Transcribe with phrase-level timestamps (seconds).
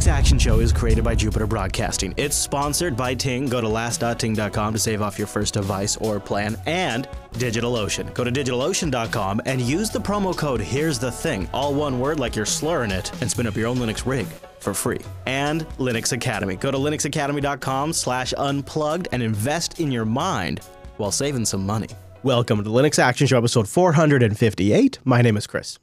[0.00, 2.14] Linux Action Show is created by Jupiter Broadcasting.
[2.16, 3.44] It's sponsored by Ting.
[3.46, 6.56] Go to last.ting.com to save off your first device or plan.
[6.64, 8.14] And DigitalOcean.
[8.14, 12.34] Go to digitalocean.com and use the promo code Here's the Thing, all one word like
[12.34, 14.26] you're slurring it, and spin up your own Linux rig
[14.58, 15.00] for free.
[15.26, 16.56] And Linux Academy.
[16.56, 20.60] Go to linuxacademy.com slash unplugged and invest in your mind
[20.96, 21.88] while saving some money.
[22.22, 24.98] Welcome to Linux Action Show episode 458.
[25.04, 25.78] My name is Chris.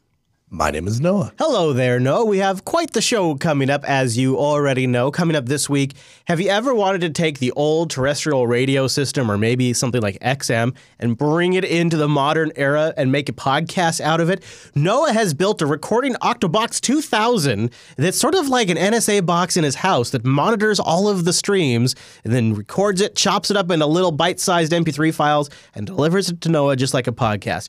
[0.49, 1.33] My name is Noah.
[1.37, 2.23] Hello there, Noah.
[2.23, 5.11] We have quite the show coming up, as you already know.
[5.11, 5.91] Coming up this week,
[6.23, 10.17] have you ever wanted to take the old terrestrial radio system or maybe something like
[10.19, 14.41] XM and bring it into the modern era and make a podcast out of it?
[14.73, 19.65] Noah has built a recording Octobox 2000 that's sort of like an NSA box in
[19.65, 21.93] his house that monitors all of the streams
[22.23, 26.29] and then records it, chops it up into little bite sized MP3 files, and delivers
[26.29, 27.67] it to Noah just like a podcast.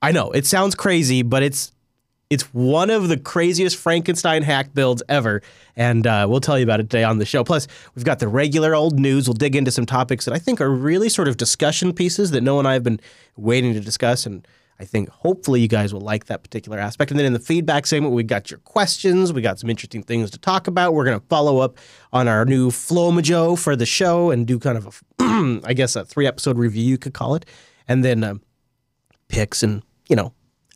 [0.00, 1.71] I know it sounds crazy, but it's
[2.32, 5.42] it's one of the craziest Frankenstein hack builds ever,
[5.76, 7.44] and uh, we'll tell you about it today on the show.
[7.44, 9.28] Plus, we've got the regular old news.
[9.28, 12.40] We'll dig into some topics that I think are really sort of discussion pieces that
[12.40, 13.00] Noah and I have been
[13.36, 14.48] waiting to discuss, and
[14.80, 17.10] I think hopefully you guys will like that particular aspect.
[17.10, 19.30] And then in the feedback segment, we got your questions.
[19.30, 20.94] We got some interesting things to talk about.
[20.94, 21.76] We're going to follow up
[22.14, 26.06] on our new Flomojo for the show and do kind of a, I guess, a
[26.06, 27.44] three episode review, you could call it.
[27.86, 28.40] And then um,
[29.28, 30.32] picks and, you know,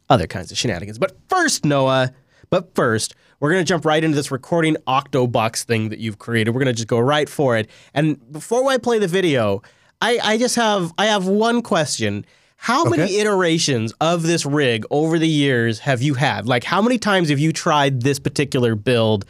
[0.09, 0.99] other kinds of shenanigans.
[0.99, 2.13] But first, Noah,
[2.51, 6.53] but first, we're going to jump right into this recording Octobox thing that you've created.
[6.53, 7.69] We're going to just go right for it.
[7.93, 9.63] And before I play the video,
[10.01, 12.25] I, I just have I have one question.
[12.59, 12.97] How okay.
[12.97, 16.47] many iterations of this rig over the years have you had?
[16.47, 19.27] Like, how many times have you tried this particular build?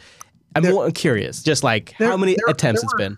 [0.55, 3.17] I'm there, curious, just like there, how many there, attempts it's been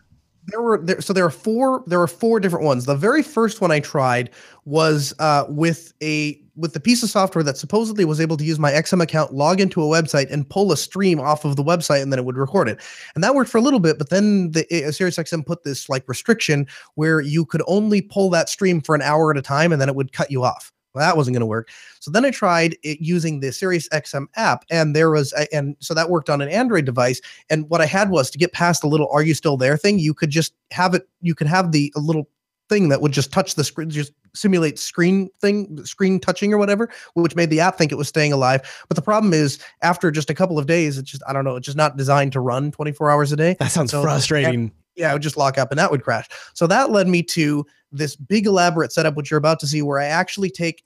[0.49, 2.85] there were there, so there are four there were four different ones.
[2.85, 4.31] The very first one I tried
[4.65, 8.59] was uh, with a with the piece of software that supposedly was able to use
[8.59, 12.01] my XM account, log into a website, and pull a stream off of the website,
[12.01, 12.79] and then it would record it.
[13.15, 16.07] And that worked for a little bit, but then the uh, SiriusXM put this like
[16.07, 19.81] restriction where you could only pull that stream for an hour at a time, and
[19.81, 20.71] then it would cut you off.
[20.93, 21.69] Well, that wasn't going to work.
[21.99, 25.75] So then I tried it using the Sirius XM app, and there was, a, and
[25.79, 27.21] so that worked on an Android device.
[27.49, 29.99] And what I had was to get past the little "Are you still there?" thing.
[29.99, 31.07] You could just have it.
[31.21, 32.27] You could have the little
[32.69, 36.89] thing that would just touch the screen, just simulate screen thing, screen touching or whatever,
[37.15, 38.61] which made the app think it was staying alive.
[38.87, 41.55] But the problem is, after just a couple of days, it's just I don't know,
[41.55, 43.55] it's just not designed to run 24 hours a day.
[43.59, 44.71] That sounds so frustrating.
[44.95, 46.27] yeah, it would just lock up and that would crash.
[46.53, 49.99] So that led me to this big elaborate setup, which you're about to see, where
[49.99, 50.83] I actually take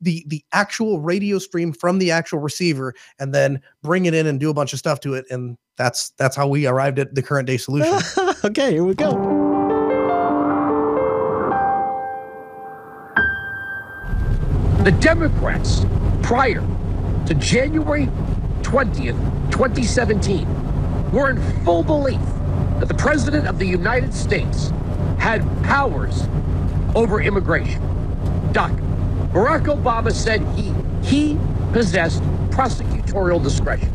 [0.00, 4.38] the the actual radio stream from the actual receiver and then bring it in and
[4.38, 5.24] do a bunch of stuff to it.
[5.30, 7.98] And that's that's how we arrived at the current day solution.
[8.44, 9.63] okay, here we go.
[14.84, 15.86] The Democrats,
[16.22, 16.62] prior
[17.24, 18.04] to January
[18.60, 22.20] 20th, 2017, were in full belief
[22.80, 24.74] that the President of the United States
[25.18, 26.24] had powers
[26.94, 27.80] over immigration.
[28.52, 28.72] Doc,
[29.32, 31.38] Barack Obama said he he
[31.72, 33.90] possessed prosecutorial discretion.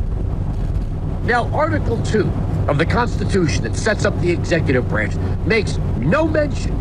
[1.24, 2.22] Now, Article 2
[2.68, 6.76] of the Constitution that sets up the executive branch makes no mention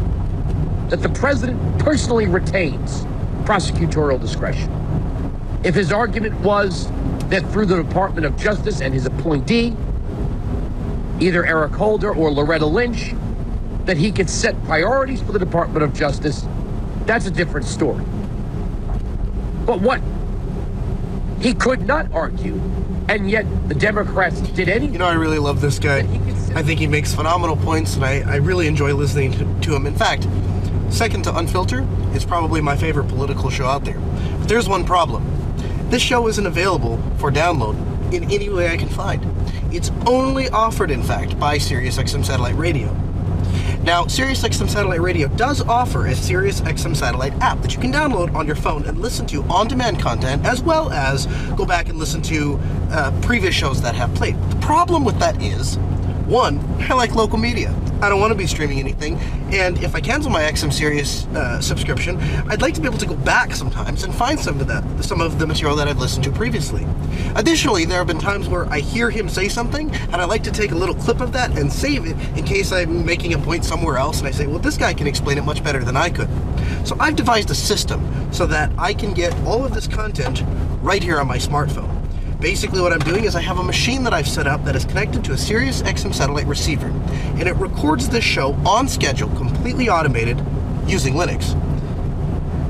[0.89, 3.05] that the president personally retains
[3.49, 4.71] prosecutorial discretion.
[5.65, 6.91] If his argument was
[7.31, 9.75] that through the Department of Justice and his appointee,
[11.19, 13.15] either Eric Holder or Loretta Lynch,
[13.87, 16.47] that he could set priorities for the Department of Justice,
[17.07, 18.05] that's a different story.
[19.65, 20.03] But what
[21.41, 22.61] he could not argue,
[23.09, 24.89] and yet the Democrats did any.
[24.89, 26.01] You know, I really love this guy.
[26.55, 29.87] I think he makes phenomenal points, and I, I really enjoy listening to, to him.
[29.87, 30.27] In fact,
[30.91, 33.99] second to Unfilter is probably my favorite political show out there.
[34.39, 35.25] But there's one problem.
[35.91, 37.77] This show isn't available for download
[38.13, 39.25] in any way I can find.
[39.73, 42.93] It's only offered, in fact, by SiriusXM Satellite Radio.
[43.83, 48.47] Now, SiriusXM Satellite Radio does offer a SiriusXM Satellite app that you can download on
[48.47, 52.59] your phone and listen to on-demand content, as well as go back and listen to
[52.91, 54.37] uh, previous shows that have played.
[54.51, 55.77] The problem with that is,
[56.27, 56.59] one,
[56.91, 57.75] I like local media.
[58.01, 59.17] I don't want to be streaming anything.
[59.53, 62.17] And if I cancel my XM Sirius uh, subscription,
[62.49, 65.21] I'd like to be able to go back sometimes and find some of that, some
[65.21, 66.87] of the material that I've listened to previously.
[67.35, 70.53] Additionally, there have been times where I hear him say something, and I like to
[70.53, 73.65] take a little clip of that and save it in case I'm making a point
[73.65, 76.09] somewhere else, and I say, well, this guy can explain it much better than I
[76.11, 76.29] could.
[76.87, 80.45] So I've devised a system so that I can get all of this content
[80.83, 81.98] right here on my smartphone.
[82.41, 84.85] Basically what I'm doing is I have a machine that I've set up that is
[84.85, 89.89] connected to a Sirius XM satellite receiver, and it records this show on schedule, completely
[89.89, 90.39] automated,
[90.87, 91.57] using Linux.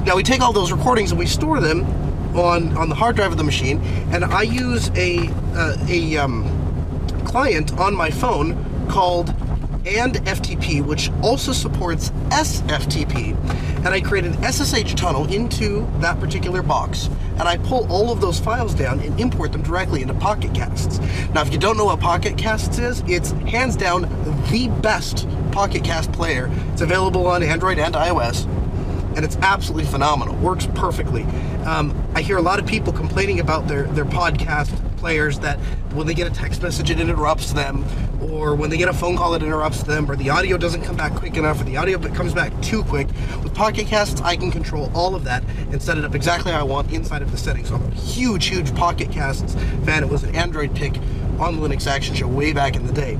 [0.06, 1.84] Now we take all those recordings and we store them
[2.34, 7.22] on, on the hard drive of the machine, and I use a, uh, a um,
[7.26, 9.34] client on my phone called
[9.96, 13.36] and FTP, which also supports SFTP.
[13.78, 17.08] And I create an SSH tunnel into that particular box,
[17.38, 20.98] and I pull all of those files down and import them directly into Pocket Casts.
[21.32, 25.84] Now, if you don't know what Pocket Casts is, it's hands down the best Pocket
[25.84, 26.50] Cast player.
[26.72, 28.46] It's available on Android and iOS
[29.16, 30.36] and it's absolutely phenomenal.
[30.36, 31.24] Works perfectly.
[31.64, 35.58] Um, I hear a lot of people complaining about their their podcast players that
[35.94, 37.84] when they get a text message it interrupts them,
[38.20, 40.96] or when they get a phone call it interrupts them, or the audio doesn't come
[40.96, 43.06] back quick enough, or the audio comes back too quick.
[43.42, 46.60] With Pocket Casts, I can control all of that and set it up exactly how
[46.60, 47.68] I want inside of the settings.
[47.68, 49.54] So I'm a huge, huge Pocket Casts
[49.84, 50.02] fan.
[50.02, 50.96] It was an Android pick
[51.38, 53.18] on the Linux Action Show way back in the day.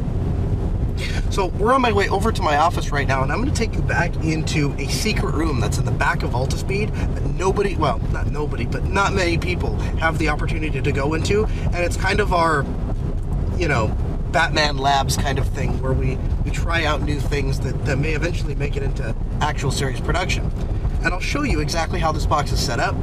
[1.31, 3.57] So we're on my way over to my office right now, and I'm going to
[3.57, 7.77] take you back into a secret room that's in the back of Altispeed that nobody,
[7.77, 11.97] well, not nobody, but not many people have the opportunity to go into, and it's
[11.97, 12.65] kind of our,
[13.57, 13.97] you know,
[14.33, 18.13] Batman Labs kind of thing where we, we try out new things that, that may
[18.13, 20.51] eventually make it into actual series production.
[21.03, 22.95] And I'll show you exactly how this box is set up,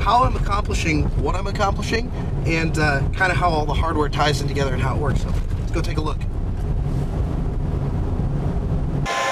[0.00, 2.10] how I'm accomplishing what I'm accomplishing,
[2.46, 5.22] and uh, kind of how all the hardware ties in together and how it works.
[5.22, 6.18] So let's go take a look.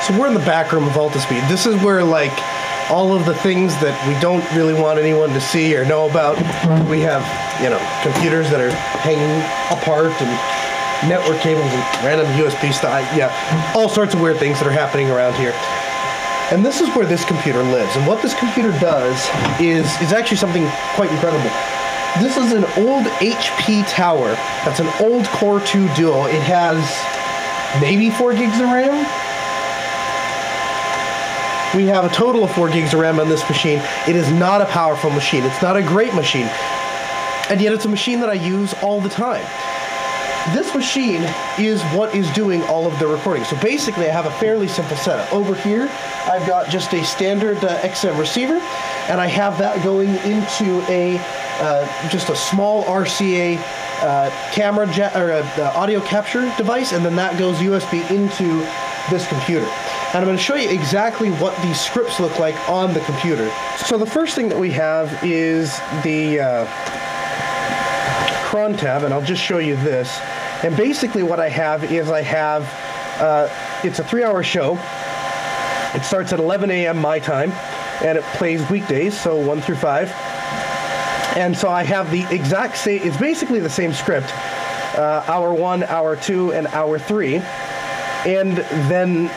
[0.06, 1.48] So we're in the back room of Altispeed.
[1.48, 2.32] This is where like
[2.90, 6.34] all of the things that we don't really want anyone to see or know about.
[6.34, 6.90] Mm-hmm.
[6.90, 7.22] We have,
[7.62, 8.74] you know, computers that are
[9.06, 9.30] hanging
[9.70, 10.30] apart and
[11.06, 12.98] network cables and random USB stuff.
[13.14, 13.30] Yeah,
[13.78, 15.54] all sorts of weird things that are happening around here.
[16.50, 17.94] And this is where this computer lives.
[17.94, 19.14] And what this computer does
[19.62, 20.66] is is actually something
[20.98, 21.46] quite incredible.
[22.18, 24.34] This is an old HP tower.
[24.66, 26.26] That's an old Core 2 Duo.
[26.26, 26.82] It has
[27.80, 29.06] maybe 4 gigs of RAM,
[31.74, 33.80] we have a total of 4 gigs of RAM on this machine.
[34.06, 35.42] It is not a powerful machine.
[35.44, 36.46] It's not a great machine.
[37.48, 39.44] And yet it's a machine that I use all the time.
[40.52, 41.22] This machine
[41.56, 43.44] is what is doing all of the recording.
[43.44, 45.32] So basically, I have a fairly simple setup.
[45.32, 45.88] Over here,
[46.26, 48.58] I've got just a standard uh, XM receiver,
[49.08, 51.16] and I have that going into a
[51.60, 53.56] uh, just a small RCA
[54.02, 58.66] uh, camera or uh, audio capture device, and then that goes USB into
[59.10, 59.70] this computer
[60.14, 63.50] and I'm going to show you exactly what these scripts look like on the computer.
[63.78, 66.66] So the first thing that we have is the uh,
[68.44, 70.20] cron tab, and I'll just show you this.
[70.62, 72.62] And basically what I have is I have,
[73.22, 73.48] uh,
[73.82, 74.74] it's a three-hour show.
[75.94, 76.98] It starts at 11 a.m.
[76.98, 77.50] my time,
[78.04, 80.10] and it plays weekdays, so 1 through 5.
[81.38, 84.30] And so I have the exact same, it's basically the same script,
[84.94, 87.36] uh, hour 1, hour 2, and hour 3.
[88.26, 89.30] And then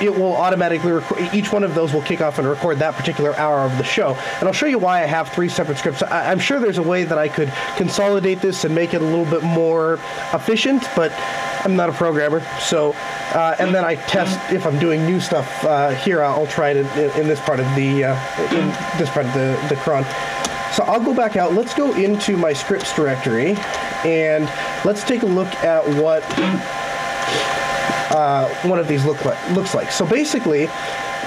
[0.00, 3.34] it will automatically record, each one of those will kick off and record that particular
[3.36, 4.14] hour of the show.
[4.38, 6.02] And I'll show you why I have three separate scripts.
[6.02, 9.04] I, am sure there's a way that I could consolidate this and make it a
[9.04, 9.94] little bit more
[10.32, 11.12] efficient, but
[11.64, 12.40] I'm not a programmer.
[12.60, 12.92] So,
[13.32, 16.22] uh, and then I test if I'm doing new stuff uh, here.
[16.22, 19.58] I'll try it in, in, this part of the uh, in this part of the
[19.68, 20.04] the cron.
[20.74, 21.54] So I'll go back out.
[21.54, 23.54] Let's go into my scripts directory,
[24.04, 24.44] and
[24.84, 26.22] let's take a look at what
[28.10, 29.90] uh, one of these look like, looks like.
[29.90, 30.66] So basically,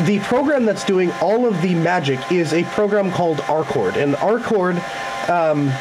[0.06, 4.78] the program that's doing all of the magic is a program called arecord, and arecord
[5.30, 5.72] um,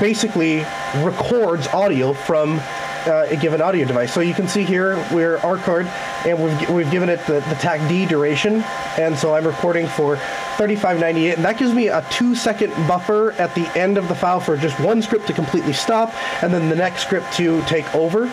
[0.00, 0.58] basically
[1.04, 2.60] records audio from
[3.06, 4.12] uh, a given audio device.
[4.12, 5.86] So you can see here we're arecord,
[6.26, 8.62] and we've, we've given it the, the TAC D duration,
[8.98, 10.16] and so I'm recording for
[10.56, 14.40] 3598, and that gives me a two second buffer at the end of the file
[14.40, 18.24] for just one script to completely stop, and then the next script to take over.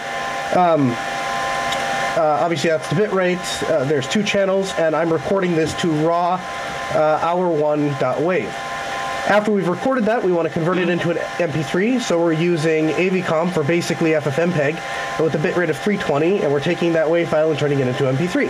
[0.56, 0.96] Um,
[2.16, 3.40] uh, obviously, that's the bit rate.
[3.64, 8.48] Uh, there's two channels, and I'm recording this to raw uh, hour1.wave.
[9.26, 12.90] After we've recorded that, we want to convert it into an MP3, so we're using
[12.90, 14.74] avconv for basically FFmpeg
[15.20, 17.88] with a bit rate of 320, and we're taking that WAV file and turning it
[17.88, 18.50] into MP3.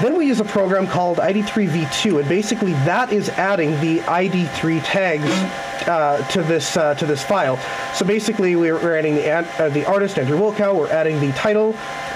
[0.00, 5.69] Then we use a program called ID3V2, and basically that is adding the ID3 tags
[5.86, 7.58] uh, to this uh, to this file.
[7.94, 10.76] So basically, we're, adding the uh, the artist Andrew Wilkow.
[10.76, 11.72] We're adding the title,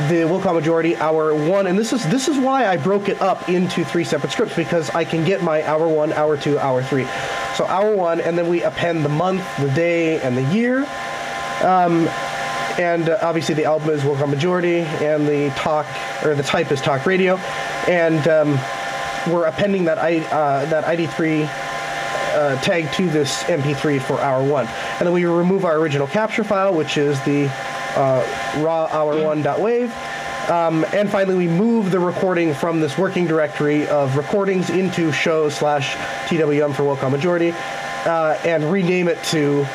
[0.08, 3.48] the Wilkow majority, hour one, and this is this is why I broke it up
[3.48, 7.06] into three separate scripts because I can get my hour one, hour two, hour three.
[7.56, 10.86] So hour one, and then we append the month, the day, and the year.
[11.62, 12.08] Um,
[12.78, 15.86] and uh, obviously the album is Wilkow majority, and the talk
[16.24, 17.36] or the type is talk radio,
[17.86, 18.58] and um,
[19.32, 21.73] we're appending that I, uh, that ID3
[22.34, 24.66] uh, tag to this MP3 for hour one.
[24.98, 27.46] And then we remove our original capture file, which is the
[27.96, 29.94] uh, raw hour1.wave.
[30.50, 35.48] Um, and finally, we move the recording from this working directory of recordings into show
[35.48, 35.94] slash
[36.28, 37.54] TWM for Wilkow Majority
[38.04, 39.66] uh, and rename it to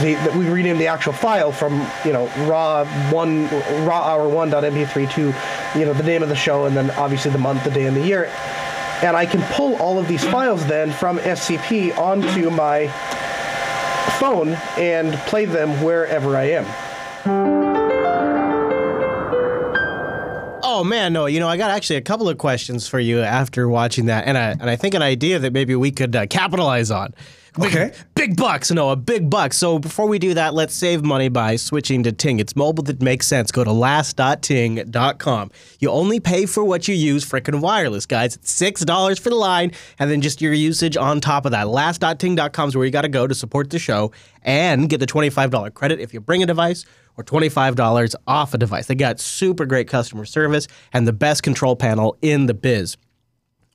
[0.00, 3.48] the, we rename the actual file from you know raw one
[3.86, 6.90] raw hour one dot mp3 to you know the name of the show and then
[6.92, 8.30] obviously the month, the day, and the year.
[9.02, 12.88] And I can pull all of these files then from SCP onto my
[14.18, 16.66] phone and play them wherever I am.
[20.62, 21.26] Oh man, no.
[21.26, 24.36] You know, I got actually a couple of questions for you after watching that, and
[24.36, 27.14] I and I think an idea that maybe we could uh, capitalize on.
[27.60, 27.92] Big, Okay.
[28.14, 29.52] Big bucks, no, a big buck.
[29.52, 32.38] So before we do that, let's save money by switching to Ting.
[32.38, 33.50] It's mobile that makes sense.
[33.50, 35.50] Go to last.ting.com.
[35.78, 38.36] You only pay for what you use, frickin' wireless, guys.
[38.36, 41.68] It's six dollars for the line, and then just your usage on top of that.
[41.68, 45.50] Last.ting.com is where you got to go to support the show and get the twenty-five
[45.50, 46.84] dollar credit if you bring a device
[47.18, 48.88] or $25 off a device.
[48.88, 52.98] They got super great customer service and the best control panel in the biz.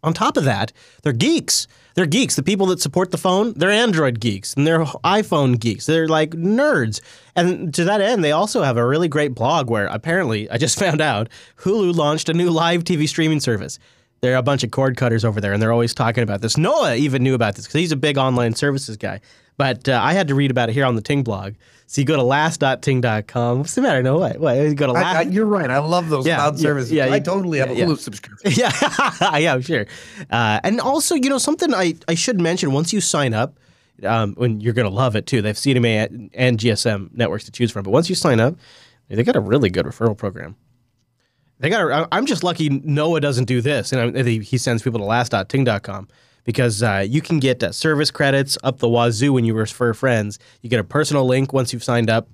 [0.03, 0.71] On top of that,
[1.01, 1.67] they're geeks.
[1.95, 2.35] They're geeks.
[2.35, 5.85] The people that support the phone, they're Android geeks and they're iPhone geeks.
[5.85, 7.01] They're like nerds.
[7.35, 10.79] And to that end, they also have a really great blog where apparently, I just
[10.85, 13.79] found out, Hulu launched a new live TV streaming service.
[14.21, 16.55] There are a bunch of cord cutters over there, and they're always talking about this.
[16.55, 19.19] Noah even knew about this because he's a big online services guy.
[19.57, 21.55] But uh, I had to read about it here on the Ting blog.
[21.91, 23.59] So you go to last.ting.com.
[23.59, 24.01] What's the matter?
[24.01, 24.33] No way.
[24.37, 24.55] What?
[24.55, 25.15] You go to last.
[25.17, 25.69] I, you're right.
[25.69, 26.91] I love those Yeah, cloud yeah, services.
[26.93, 27.95] yeah, I you- totally have a Hulu yeah.
[27.95, 28.51] subscription.
[28.55, 29.85] Yeah, yeah, sure.
[30.29, 33.59] Uh, and also, you know, something I, I should mention once you sign up,
[34.03, 35.41] um, when you're going to love it too.
[35.41, 37.83] They have CDMA and- GSM networks to choose from.
[37.83, 38.55] But once you sign up,
[39.09, 40.55] they got a really good referral program.
[41.59, 41.81] They got.
[41.91, 45.05] A, I'm just lucky Noah doesn't do this, and I- he he sends people to
[45.05, 46.07] last.ting.com
[46.43, 50.39] because uh, you can get uh, service credits up the wazoo when you refer friends.
[50.61, 52.27] You get a personal link once you've signed up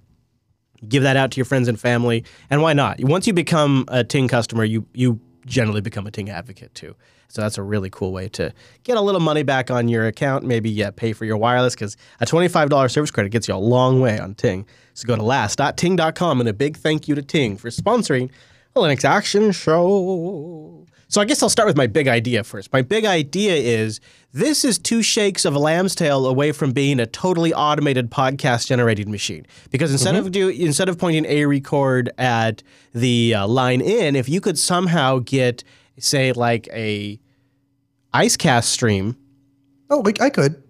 [0.88, 2.24] give that out to your friends and family.
[2.50, 3.04] And why not?
[3.04, 6.96] Once you become a Ting customer, you you generally become a Ting advocate too.
[7.30, 10.46] So that's a really cool way to get a little money back on your account.
[10.46, 13.58] Maybe yeah, pay for your wireless because a twenty-five dollars service credit gets you a
[13.58, 14.66] long way on Ting.
[14.94, 18.30] So go to last.ting.com and a big thank you to Ting for sponsoring
[18.74, 20.86] the Linux Action Show.
[21.10, 22.72] So I guess I'll start with my big idea first.
[22.74, 24.00] My big idea is
[24.34, 28.68] this is two shakes of a lamb's tail away from being a totally automated podcast
[28.68, 29.46] generating machine.
[29.72, 32.62] Because instead of do instead of pointing a record at
[32.94, 35.64] the uh, line in, if you could somehow get
[35.98, 37.20] say like a
[38.14, 39.16] IceCast stream
[39.90, 40.62] Oh, like, I could.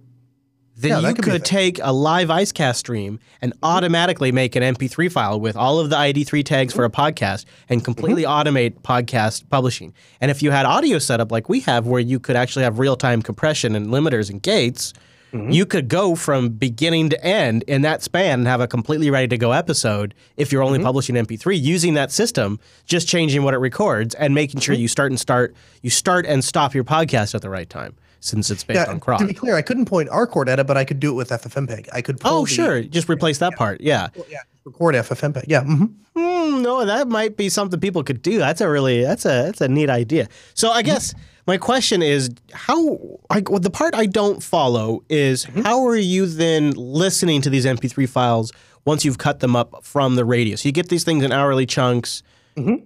[0.78, 5.12] Then Yeah, you could could take a live IceCast stream and automatically make an MP3
[5.12, 8.48] file with all of the ID3 tags for a podcast and completely Mm-hmm.
[8.50, 9.94] automate podcast publishing.
[10.22, 12.96] And if you had audio setup like we have, where you could actually have real
[12.96, 14.94] time compression and limiters and gates,
[15.34, 15.52] Mm-hmm.
[15.52, 19.28] you could go from beginning to end in that span and have a completely ready
[19.28, 20.74] to go episode if you're Mm-hmm.
[20.76, 24.66] only publishing MP3 using that system, just changing what it records and making Mm-hmm.
[24.72, 27.96] sure you start and start you start and stop your podcast at the right time
[28.20, 30.78] since it's based Yeah, on to be clear, I couldn't point arecord at it, but
[30.78, 31.88] I could do it with FFmpeg.
[31.94, 32.20] I could.
[32.26, 32.82] Oh, the- sure.
[32.84, 33.82] Just replace that part.
[33.82, 34.08] Yeah.
[34.30, 35.46] Yeah, record FFmpeg.
[35.48, 35.64] Yeah.
[35.64, 38.40] hmm Hmm, no, that might be something people could do.
[38.40, 40.28] That's a really that's a that's a neat idea.
[40.56, 41.14] So I guess
[41.46, 46.26] my question is how I, well, the part I don't follow is how are you
[46.26, 48.52] then listening to these MP3 files
[48.84, 50.56] once you've cut them up from the radio?
[50.56, 52.24] So you get these things in hourly chunks.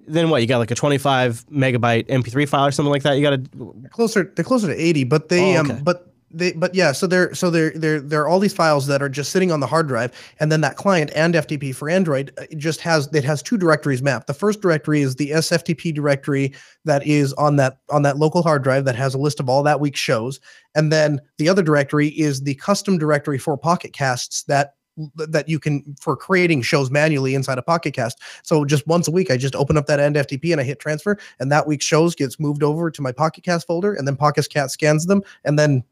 [0.08, 0.42] Then what?
[0.42, 3.14] You got like a 25 megabyte MP3 file or something like that.
[3.14, 5.74] You got to Closer, they're closer to eighty, but they, Oh, okay.
[5.74, 6.92] um, but they, but yeah.
[6.94, 9.60] So there, so there, there, there are all these files that are just sitting on
[9.60, 13.24] the hard drive, and then that client AndFTP for Android uh, it just has it
[13.26, 14.28] has two directories mapped.
[14.28, 16.54] The first directory is the SFTP directory
[16.86, 19.64] that is on that on that local hard drive that has a list of all
[19.64, 20.40] that week's shows,
[20.76, 24.76] and then the other directory is the custom directory for Pocket Casts that
[25.16, 28.20] that you can for creating shows manually inside a Pocket Cast.
[28.44, 31.18] So just once a week, I just open up that AndFTP and I hit transfer,
[31.40, 34.48] and that week's shows gets moved over to my Pocket Cast folder, and then Pocket
[34.50, 35.84] Cast scans them, and then.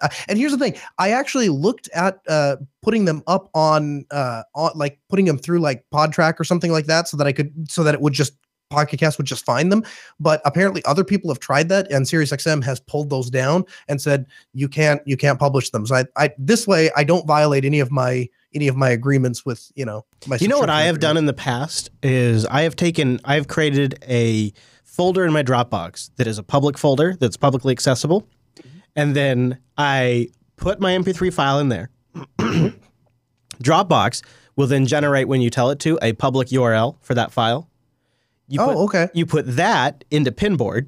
[0.00, 4.44] Uh, and here's the thing: I actually looked at uh, putting them up on, uh,
[4.54, 7.68] on like putting them through like Podtrac or something like that, so that I could,
[7.68, 8.34] so that it would just
[8.70, 9.82] Pocket Cast would just find them.
[10.20, 14.26] But apparently, other people have tried that, and SiriusXM has pulled those down and said
[14.52, 15.86] you can't, you can't publish them.
[15.86, 19.44] So I, I this way, I don't violate any of my any of my agreements
[19.44, 20.36] with you know my.
[20.40, 23.48] You know what I have done in the past is I have taken I have
[23.48, 24.52] created a
[24.84, 28.26] folder in my Dropbox that is a public folder that's publicly accessible,
[28.96, 31.90] and then I put my MP3 file in there.
[33.62, 34.22] Dropbox
[34.56, 37.68] will then generate when you tell it to a public URL for that file.
[38.48, 39.08] You Oh, put, okay.
[39.14, 40.86] You put that into Pinboard,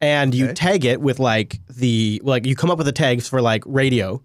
[0.00, 0.54] and you Okay.
[0.54, 4.22] tag it with like the like you come up with the tags for like radio,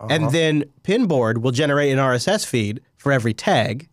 [0.00, 0.08] Uh-huh.
[0.10, 3.88] and then Pinboard will generate an RSS feed for every tag,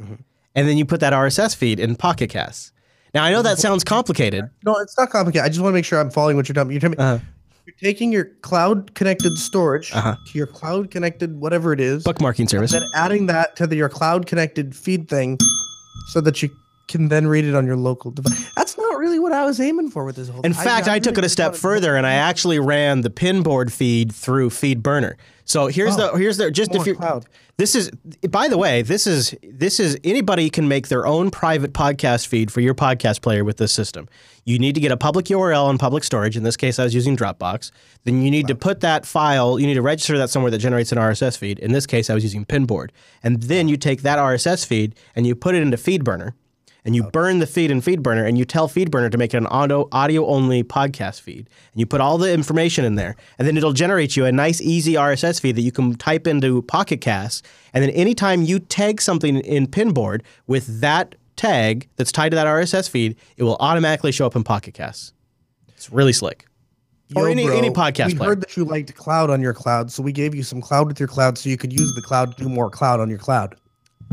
[0.00, 0.14] Mm-hmm.
[0.54, 2.72] and then you put that RSS feed in Pocket Casts.
[3.14, 4.48] Now I know that sounds complicated.
[4.64, 5.44] No, it's not complicated.
[5.44, 6.74] I just want to make sure I'm following what you're telling me.
[6.74, 7.18] You're telling me Uh,
[7.66, 10.16] You're taking your cloud connected storage Uh-huh.
[10.26, 12.72] to your cloud connected whatever it is, Bookmarking service.
[12.72, 15.38] And then adding that to the, your cloud connected feed thing
[16.08, 16.50] so that you
[16.88, 18.52] can then read it on your local device.
[18.56, 21.18] That's not really what I was aiming for with this whole In fact, I, took
[21.18, 25.14] it a step further and I actually ran the pinboard feed through FeedBurner.
[25.44, 26.16] So here's the oh.
[26.16, 27.26] here's the just Oh, if you cloud.
[27.56, 27.90] this is
[28.30, 32.52] by the way this is this is anybody can make their own private podcast feed
[32.52, 34.08] for your podcast player with this system.
[34.44, 36.36] You need to get a public URL and public storage.
[36.36, 37.70] In this case, I was using Dropbox.
[38.04, 39.58] Then you need to put that file.
[39.58, 41.58] You need to register that somewhere that generates an RSS feed.
[41.58, 42.90] In this case, I was using Pinboard.
[43.22, 46.32] And then you take that RSS feed and you put it into FeedBurner
[46.84, 49.46] and you burn the feed in FeedBurner and you tell FeedBurner to make it an
[49.46, 51.48] audio audio only podcast feed.
[51.72, 54.60] And you put all the information in there, and then it'll generate you a nice,
[54.60, 57.46] easy RSS feed that you can type into Pocket Cast.
[57.72, 62.46] And then anytime you tag something in Pinboard with that tag that's tied to that
[62.46, 65.14] RSS feed, it will automatically show up in Pocket Cast.
[65.76, 66.46] It's really slick.
[67.14, 68.30] Oh, or any, bro, any podcast We player.
[68.30, 70.98] heard that you liked cloud on your cloud, so we gave you some cloud with
[70.98, 73.54] your cloud so you could use the cloud to do more cloud on your cloud.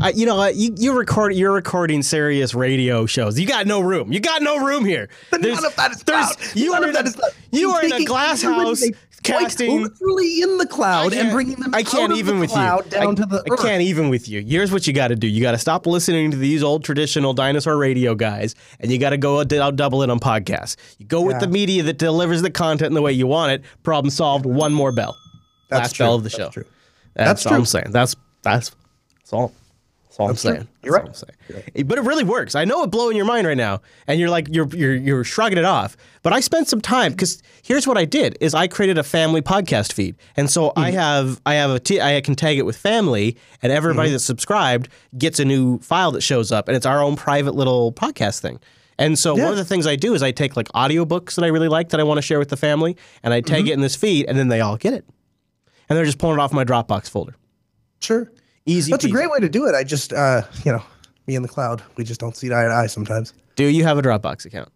[0.00, 0.54] I, you know what?
[0.56, 1.34] You, you record.
[1.34, 3.38] You're recording Sirius radio shows.
[3.38, 4.12] You got no room.
[4.12, 5.08] You got no room here.
[5.30, 6.56] But none of that is there's- cloud.
[6.56, 7.12] You None are of in a,
[7.52, 8.82] you are in a glass house
[9.22, 9.82] casting.
[9.82, 11.74] like literally in the cloud I and can't- bringing them.
[11.74, 12.56] I can't even the with you.
[12.56, 13.44] down I, to the.
[13.52, 14.40] I can't even with you.
[14.42, 15.26] Here's what you got to do.
[15.26, 19.10] You got to stop listening to these old traditional dinosaur radio guys, and you got
[19.10, 20.76] to go out double it on podcasts.
[20.98, 21.40] You go with Yeah.
[21.40, 23.62] the media that delivers the content in the way you want it.
[23.82, 24.46] Problem solved.
[24.46, 25.16] One more bell.
[25.68, 26.06] That's Last true.
[26.06, 26.48] bell of the That's show.
[26.48, 26.64] true.
[27.14, 27.90] That's, That's all I'm saying.
[27.90, 28.70] That's that's
[29.22, 29.52] that's all.
[30.10, 30.68] That's all That's I'm saying.
[30.82, 31.30] You're That's right.
[31.48, 31.86] all I'm saying.
[31.86, 32.56] But it really works.
[32.56, 35.56] I know it's blowing your mind right now, and you're like you're you're you're shrugging
[35.56, 35.96] it off.
[36.24, 39.40] But I spent some time because here's what I did: is I created a family
[39.40, 40.78] podcast feed, and so Mm-hmm.
[40.80, 44.14] I have I have a t- I can tag it with family, and everybody Mm-hmm.
[44.14, 47.92] that's subscribed gets a new file that shows up, and it's our own private little
[47.92, 48.58] podcast thing.
[48.98, 51.48] And so one of the things I do is I take like audiobooks that I
[51.48, 53.54] really like that I want to share with the family, and I Mm-hmm.
[53.54, 55.04] tag it in this feed, and then they all get it,
[55.88, 57.36] and they're just pulling it off my Dropbox folder.
[58.00, 58.30] Sure.
[58.70, 58.90] Easy.
[58.92, 59.74] That's a great way to do it.
[59.74, 60.82] I just, uh, you know,
[61.26, 63.32] me and the cloud, we just don't see eye to eye sometimes.
[63.56, 64.68] Do you have a Dropbox account?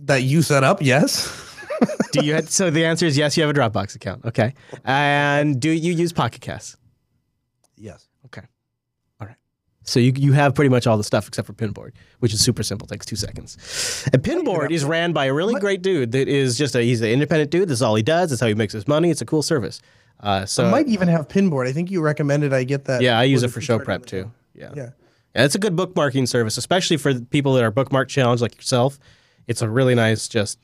[0.00, 1.46] That you set up, yes.
[2.12, 2.40] Do you?
[2.42, 3.36] so the answer is yes.
[3.36, 4.24] You have a Dropbox account.
[4.24, 4.54] Okay.
[4.84, 6.76] And do you use Pocket Cast?
[7.76, 8.06] yes.
[8.26, 8.42] Okay.
[9.20, 9.36] All right.
[9.82, 12.62] So you you have pretty much all the stuff except for Pinboard, which is super
[12.62, 12.86] simple.
[12.86, 14.08] Takes two seconds.
[14.12, 17.08] And Pinboard is ran by a really great dude that is just a he's an
[17.08, 17.68] independent dude.
[17.68, 18.30] This is all he does.
[18.30, 19.10] That's how he makes his money.
[19.10, 19.80] It's a cool service.
[20.22, 21.66] Uh, so I might even have Pinboard.
[21.66, 23.00] I think you recommended I get that.
[23.02, 24.30] yeah, I use it for show prep on too.
[24.54, 24.70] Yeah.
[24.74, 24.90] Yeah.
[25.34, 28.98] Yeah, it's a good bookmarking service, especially for people that are bookmark challenged like yourself.
[29.46, 30.58] It's a really nice just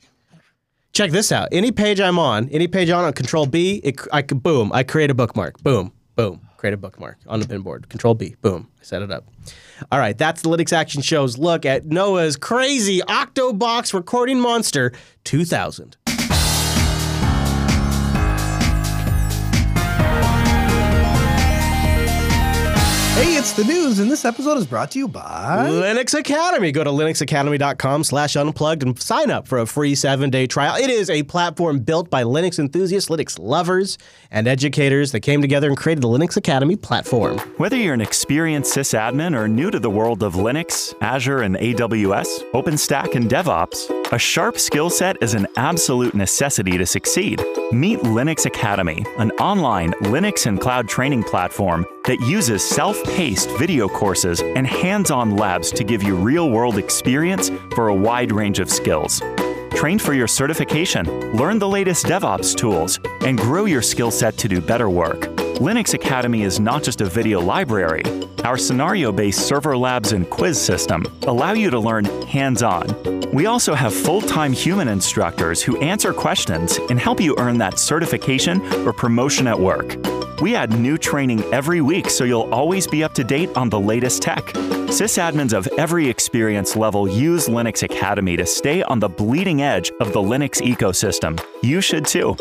[0.91, 1.47] check this out.
[1.51, 4.83] Any page I'm on, any page I'm on, Control B, it, I could boom, I
[4.83, 5.63] create a bookmark.
[5.63, 7.87] Boom, boom, create a bookmark on the pinboard.
[7.87, 9.25] Control B, boom, I set it up.
[9.91, 14.91] All right, that's the Linux Action Show's look at Noah's crazy Octobox recording monster
[15.23, 15.95] 2000.
[23.27, 23.36] Bahia.
[23.47, 25.69] Hey, it's the news, and this episode is brought to you by.
[25.69, 26.73] Linux Academy.
[26.73, 30.75] Go to linuxacademy.com slash unplugged and sign up for a free seven-day trial.
[30.75, 33.97] It is a platform built by Linux enthusiasts, Linux lovers,
[34.31, 37.37] and educators that came together and created the Linux Academy platform.
[37.55, 42.51] Whether you're an experienced sysadmin or new to the world of Linux, Azure, and AWS,
[42.51, 47.41] OpenStack, and DevOps, a sharp skill set is an absolute necessity to succeed.
[47.71, 53.01] Meet Linux Academy, an online Linux and cloud training platform that uses self
[53.37, 57.93] paced video courses and hands on labs to give you real world experience for a
[57.93, 59.21] wide range of skills.
[59.75, 61.05] Train for your certification,
[61.37, 65.29] learn the latest DevOps tools, and grow your skill set to do better work.
[65.59, 68.03] Linux Academy is not just a video library.
[68.43, 72.85] Our scenario based server labs and quiz system allow you to learn hands on.
[73.33, 77.79] We also have full time human instructors who answer questions and help you earn that
[77.79, 79.95] certification or promotion at work.
[80.41, 83.79] We add new training every week so you'll always be up to date on the
[83.79, 84.45] latest tech.
[84.93, 90.13] Sysadmins of every experience level use Linux Academy to stay on the bleeding edge of
[90.13, 91.43] the Linux ecosystem.
[91.63, 92.37] You should too.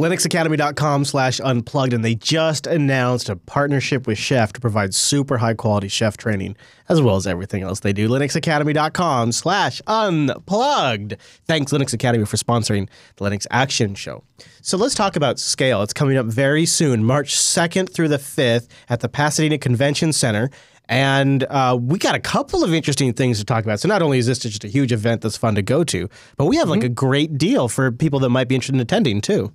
[0.00, 5.52] linuxacademy.com slash unplugged and they just announced a partnership with chef to provide super high
[5.52, 6.56] quality chef training
[6.88, 8.08] as well as everything else they do.
[8.08, 11.16] linuxacademy.com slash unplugged.
[11.46, 14.24] Thanks linux academy for sponsoring the linux action show.
[14.62, 15.82] So let's talk about scale.
[15.82, 20.50] It's coming up very soon march 2nd through the 5th at the pasadena convention center.
[20.88, 23.80] And uh, we got a couple of interesting things to talk about.
[23.80, 26.46] So not only is this just a huge event that's fun to go to, but
[26.46, 29.52] we have like a great deal for people that might be interested in attending too.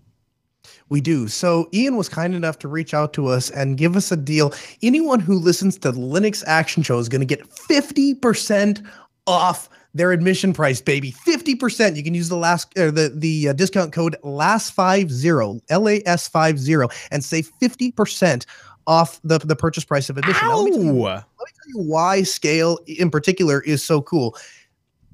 [0.90, 1.28] We do.
[1.28, 4.54] So Ian was kind enough to reach out to us and give us a deal.
[4.84, 8.86] Anyone who listens to the Linux Action Show is going to get 50%
[9.26, 11.96] off their admission price, baby, fifty percent.
[11.96, 16.04] You can use the last the the uh, discount code last five zero L A
[16.06, 18.46] S five zero and save fifty percent
[18.88, 20.48] off the the purchase price of admission.
[20.48, 24.38] Now, let, me you, let me tell you why scale in particular is so cool.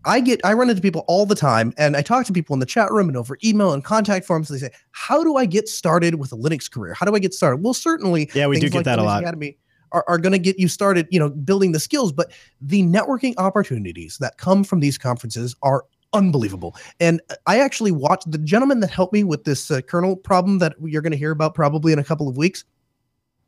[0.06, 2.60] I get I run into people all the time and I talk to people in
[2.60, 4.50] the chat room and over email and contact forums.
[4.50, 6.94] They say, How do I get started with a Linux career?
[6.94, 7.64] How do I get started?
[7.64, 9.24] Well, certainly Yeah, we do get like that a Linux lot.
[9.24, 9.58] Academy
[9.92, 13.34] are, are going to get you started, you know, building the skills, but the networking
[13.38, 16.76] opportunities that come from these conferences are unbelievable.
[17.00, 20.76] And I actually watched the gentleman that helped me with this uh, kernel problem that
[20.84, 22.64] you're going to hear about probably in a couple of weeks.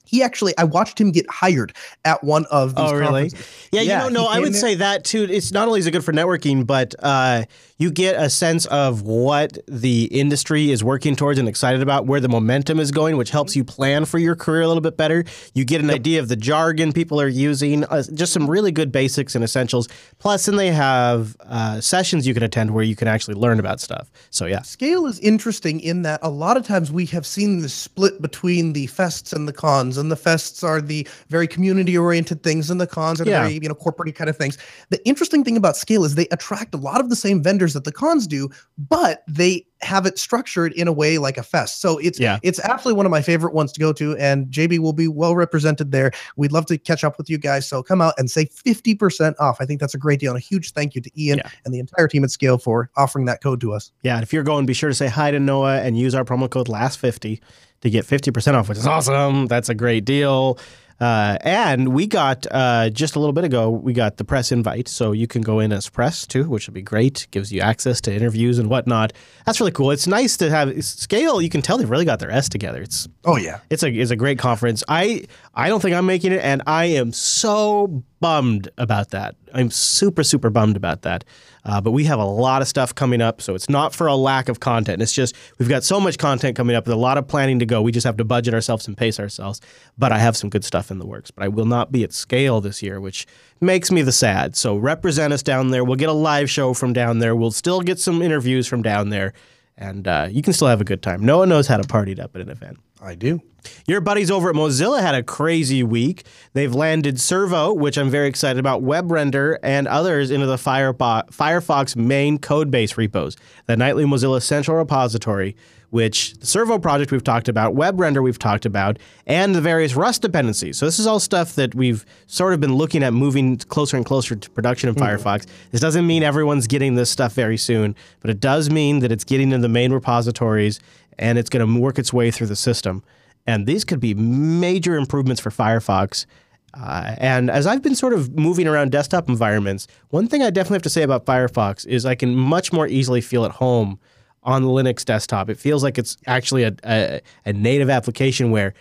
[0.05, 1.73] He actually, I watched him get hired
[2.05, 3.29] at one of these Oh, really?
[3.29, 3.67] conferences.
[3.71, 5.23] Yeah, you Yeah, know, no, I would say that too.
[5.29, 7.43] It's not only is it good for networking, but uh,
[7.77, 12.19] you get a sense of what the industry is working towards and excited about, where
[12.19, 15.23] the momentum is going, which helps you plan for your career a little bit better.
[15.53, 18.91] You get an idea of the jargon people are using, uh, just some really good
[18.91, 19.87] basics and essentials.
[20.19, 23.79] Plus, then they have uh, sessions you can attend where you can actually learn about
[23.79, 24.11] stuff.
[24.29, 27.69] So yeah, Scale is interesting in that a lot of times we have seen the
[27.69, 32.43] split between the fests and the cons, and the fests are the very community oriented
[32.43, 33.41] things, and the cons are the Yeah.
[33.43, 34.57] very you know corporate kind of things.
[34.89, 37.83] The interesting thing about Scale is they attract a lot of the same vendors that
[37.83, 41.81] the cons do, but they have it structured in a way like a fest.
[41.81, 42.39] So it's Yeah.
[42.41, 45.35] it's absolutely one of my favorite ones to go to, and JB will be well
[45.35, 46.11] represented there.
[46.37, 47.67] We'd love to catch up with you guys.
[47.67, 49.57] So come out and say 50% off.
[49.59, 50.31] I think that's a great deal.
[50.31, 51.49] And a huge thank you to Ian Yeah.
[51.65, 53.91] and the entire team at Scale for offering that code to us.
[54.03, 54.15] yeah.
[54.15, 56.49] And if you're going, be sure to say hi to Noah and use our promo
[56.49, 57.41] code last50
[57.83, 59.45] to get 50% off, which is awesome.
[59.47, 60.57] That's a great deal.
[60.99, 64.87] Uh, and we got uh, just a little bit ago, we got the press invite,
[64.87, 67.27] so you can go in as press too, which would be great.
[67.31, 69.11] Gives you access to interviews and whatnot.
[69.45, 69.91] That's really cool.
[69.91, 71.41] It's nice to have scale.
[71.41, 72.81] You can tell they've really got their S together.
[72.81, 73.59] It's Oh yeah.
[73.69, 74.81] it's a it's a great conference.
[74.87, 79.35] I I don't think I'm making it, and I am so bummed about that.
[79.53, 81.23] I'm super super bummed about that.
[81.65, 84.15] Uh, but we have a lot of stuff coming up, so it's not for a
[84.15, 85.01] lack of content.
[85.01, 87.65] It's just we've got so much content coming up with a lot of planning to
[87.65, 87.81] go.
[87.81, 89.61] We just have to budget ourselves and pace ourselves.
[89.97, 91.29] But I have some good stuff in the works.
[91.29, 93.27] But I will not be at scale this year, which
[93.61, 94.55] makes me the sad.
[94.55, 95.83] So represent us down there.
[95.83, 97.35] We'll get a live show from down there.
[97.35, 99.33] We'll still get some interviews from down there,
[99.77, 101.23] and uh, you can still have a good time.
[101.23, 102.79] No one knows how to party it up at an event.
[103.03, 103.41] I do.
[103.85, 106.23] Your buddies over at Mozilla had a crazy week.
[106.53, 111.95] They've landed Servo, which I'm very excited about, WebRender, and others into the Firebo- Firefox
[111.95, 113.35] main code base repos.
[113.65, 115.55] The nightly Mozilla Central Repository,
[115.91, 120.21] which the Servo project we've talked about, WebRender we've talked about, and the various Rust
[120.21, 120.77] dependencies.
[120.77, 124.05] So this is all stuff that we've sort of been looking at moving closer and
[124.05, 125.03] closer to production in mm-hmm.
[125.03, 125.45] Firefox.
[125.71, 129.23] This doesn't mean everyone's getting this stuff very soon, but it does mean that it's
[129.23, 130.79] getting in the main repositories
[131.17, 133.03] and it's going to work its way through the system.
[133.45, 136.25] And these could be major improvements for Firefox.
[136.73, 140.75] Uh, and as I've been sort of moving around desktop environments, one thing I definitely
[140.75, 143.99] have to say about Firefox is I can much more easily feel at home
[144.43, 145.49] on the Linux desktop.
[145.49, 148.73] It feels like it's actually a, a, a native application where,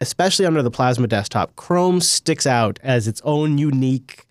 [0.00, 4.26] especially under the Plasma desktop, Chrome sticks out as its own unique,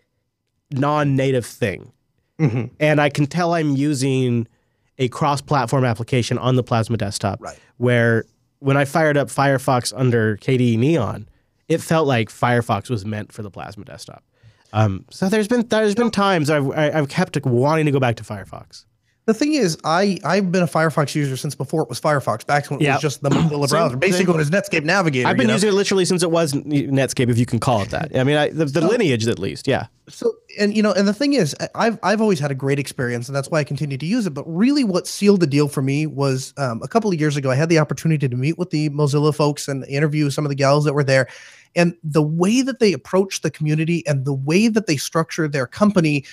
[0.72, 1.92] non native thing.
[2.80, 4.48] And I can tell I'm using
[5.02, 7.58] a cross platform application on the Plasma desktop Right.
[7.78, 8.24] where
[8.60, 11.28] when I fired up Firefox under KDE Neon,
[11.68, 14.24] it felt like Firefox was meant for the Plasma desktop.
[14.74, 18.16] Um, so there's been there's been times I've I- I've kept wanting to go back
[18.18, 18.86] to Firefox.
[19.28, 22.70] The thing is, I I've been a Firefox user since before it was Firefox, back
[22.72, 22.94] when it Yeah.
[22.96, 25.28] was just the Mozilla browser, basically when it was Netscape Navigator.
[25.28, 25.54] I've been you know?
[25.54, 28.18] using it literally since it was Netscape, if you can call it that.
[28.18, 29.88] I mean, I, the, the lineage at least, yeah.
[30.10, 33.30] So, and you know, and the thing is, I've I've always had a great experience,
[33.30, 34.32] and that's why I continue to use it.
[34.34, 37.52] But really, what sealed the deal for me was um, a couple of years ago.
[37.52, 40.56] I had the opportunity to meet with the Mozilla folks and interview some of the
[40.56, 41.28] gals that were there,
[41.76, 45.68] and the way that they approach the community and the way that they structure their
[45.68, 46.26] company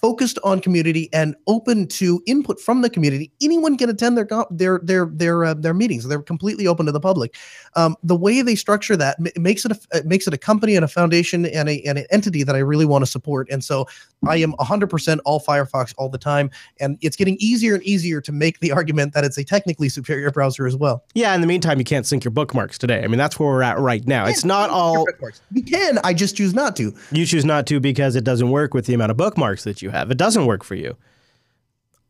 [0.00, 3.30] focused on community and open to input from the community.
[3.40, 6.08] Anyone can attend their their their their uh, their meetings.
[6.08, 7.36] They're completely open to the public.
[7.76, 10.84] Um, the way they structure that makes it a, it makes it a company and
[10.84, 13.48] a foundation and a and an entity that I really want to support.
[13.50, 13.86] And so
[14.26, 18.32] I am 100% all Firefox all the time, and it's getting easier and easier to
[18.32, 21.04] make the argument that it's a technically superior browser as well.
[21.14, 23.02] Yeah, in the meantime, you can't sync your bookmarks today.
[23.02, 24.26] I mean, that's where we're at right now.
[24.26, 25.06] It's not all
[25.52, 25.98] We can.
[26.04, 26.94] I just choose not to.
[27.10, 29.90] you choose not to because it doesn't work with the amount of bookmarks that you
[29.90, 30.10] have.
[30.10, 30.96] It doesn't work for you.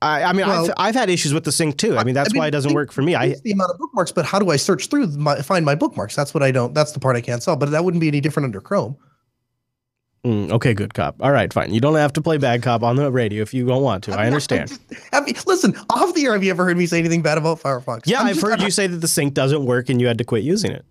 [0.03, 1.97] I, I mean, Well- I've, I've had issues with the sync too.
[1.97, 3.15] I mean, that's I mean, why it doesn't work for me.
[3.15, 6.17] I, the amount of bookmarks, but how do I search through my find my bookmarks?
[6.17, 6.75] That's what I don't.
[6.75, 7.61] That's the part I can't solve.
[7.61, 8.97] But that wouldn't be any different under Chrome.
[10.25, 11.17] Mm, okay, good cop.
[11.21, 11.75] All right, fine.
[11.75, 14.13] You don't have to play bad cop on the radio if you don't want to.
[14.13, 14.79] I understand.
[15.13, 17.59] Have you, listen, off the air, have you ever heard me say anything bad about
[17.61, 18.03] Firefox?
[18.07, 20.25] Yeah, I've just- heard you say that the sync doesn't work and you had to
[20.25, 20.85] quit using it.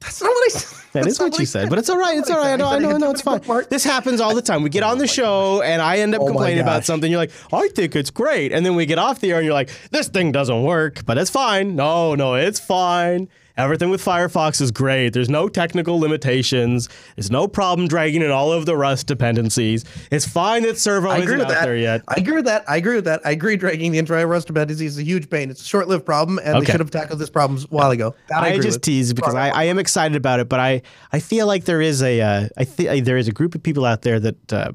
[0.00, 0.76] That's not what I said.
[0.92, 2.16] That's is what you said, but it's all right.
[2.16, 2.52] It's all right.
[2.52, 2.76] all not right.
[2.76, 3.10] I know, I know, I know.
[3.10, 3.40] It's fine.
[3.70, 4.62] This happens all the time.
[4.62, 7.10] We get on the show, and I end up Oh complaining about something.
[7.10, 9.54] You're like, I think it's great, and then we get off the air, and you're
[9.54, 11.76] like, this thing doesn't work, but it's fine.
[11.76, 13.28] No, no, it's fine.
[13.56, 15.12] Everything with Firefox is great.
[15.12, 16.88] There's no technical limitations.
[17.16, 19.84] There's no problem dragging in all of the Rust dependencies.
[20.10, 21.64] It's fine that Servo I agree isn't with out that.
[21.64, 22.02] there yet.
[22.08, 22.64] I agree with that.
[22.68, 23.20] I agree with that.
[23.24, 25.50] I agree dragging the entire Rust of dependency is a huge pain.
[25.50, 26.60] It's a short-lived problem, and Okay.
[26.66, 28.14] they should have tackled this problem a while ago.
[28.28, 28.82] That I, I, just with.
[28.82, 30.82] tease because I, I am excited about it, but I,
[31.12, 33.84] I feel like there is a uh, I think there is a group of people
[33.84, 34.72] out there that a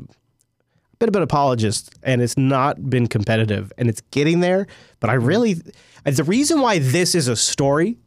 [1.00, 4.68] bit of an apologist, and it's not been competitive, and it's getting there.
[5.00, 5.56] But I really,
[6.04, 7.98] the reason why this is a story.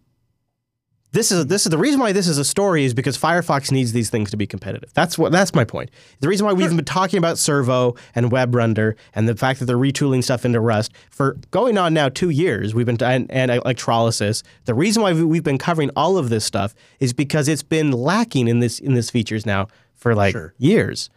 [1.11, 3.93] This is this is the reason why this is a story is because Firefox needs
[3.93, 4.93] these things to be competitive.
[4.93, 5.91] That's what that's my point.
[6.21, 9.79] The reason why we've been talking about Servo and WebRender and the fact that they're
[9.79, 12.75] retooling stuff into Rust for going on now two years.
[12.75, 14.43] We've been and, and electrolysis.
[14.67, 17.91] The reason why we- we've been covering all of this stuff is because it's been
[17.91, 20.53] lacking in this in this features now for like Sure.
[20.59, 21.09] years.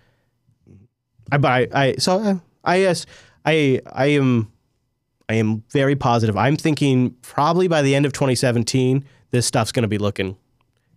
[1.34, 3.06] I but I, I so uh, I yes
[3.46, 4.52] I I am
[5.28, 6.38] I am very positive.
[6.38, 10.38] I'm thinking probably by the end of 2017, this stuff's going to be looking.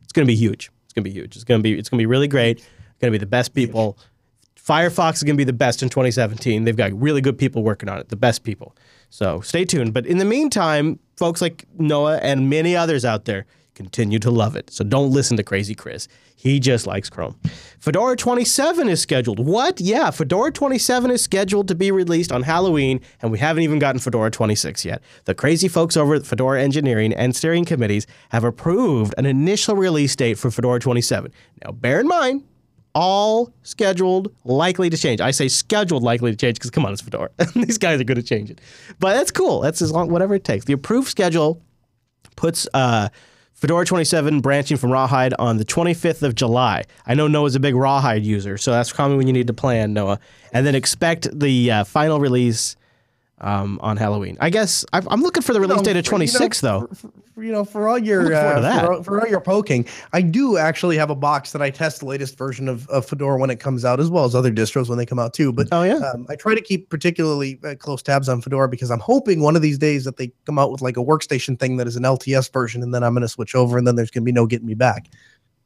[0.03, 0.71] It's going to be huge.
[0.85, 1.35] It's going to be huge.
[1.37, 1.79] It's going to be.
[1.79, 2.59] It's going to be really great.
[2.59, 3.99] It's going to be the best people.
[4.57, 6.65] Firefox is going to be the best in 2017.
[6.65, 8.09] They've got really good people working on it.
[8.09, 8.75] The best people.
[9.11, 9.93] So stay tuned.
[9.93, 14.57] But in the meantime, folks like Noah and many others out there continue to love
[14.57, 14.71] it.
[14.71, 16.09] So don't listen to Crazy Chris.
[16.37, 17.37] He just likes Chrome.
[17.79, 19.39] Fedora 27 is scheduled.
[19.39, 19.81] What?
[19.81, 23.99] Yeah, Fedora 27 is scheduled to be released on Halloween, and we haven't even gotten
[23.99, 25.03] Fedora 26 yet.
[25.25, 30.15] The crazy folks over at Fedora Engineering and steering committees have approved an initial release
[30.17, 31.33] date for Fedora 27.
[31.65, 32.45] Now, bear in mind,
[32.95, 35.21] all scheduled, likely to change.
[35.21, 37.31] I say scheduled, likely to change because come on, it's Fedora.
[37.55, 38.61] These guys are going to change it,
[39.01, 39.61] but that's cool.
[39.61, 40.65] That's as long whatever it takes.
[40.65, 41.61] The approved schedule
[42.37, 43.09] puts uh,
[43.65, 46.85] Fedora 27 branching from Rawhide on the 25th of July.
[47.07, 49.95] I know Noah's a big Rawhide user, so that's probably when you need to plan,
[49.95, 50.21] Noah.
[50.53, 52.77] And then expect the uh, final release
[53.41, 54.37] um, on Halloween.
[54.39, 56.61] I guess I- I'm looking for the release know, date of for- you know, 26,
[56.61, 56.91] though.
[57.45, 59.87] You know, for all your Look forward to uh, for, all- for all your poking,
[60.15, 63.39] I do actually have a box that I test the latest version of, of Fedora
[63.39, 65.53] when it comes out, as well as other distros when they come out too.
[65.53, 65.97] But Oh, yeah?
[65.97, 69.57] um, I try to keep particularly uh, close tabs on Fedora because I'm hoping one
[69.57, 72.05] of these days that they come out with like a workstation thing that is an
[72.05, 74.33] LTS version, and then I'm going to switch over, and then there's going to be
[74.33, 75.09] no getting me back.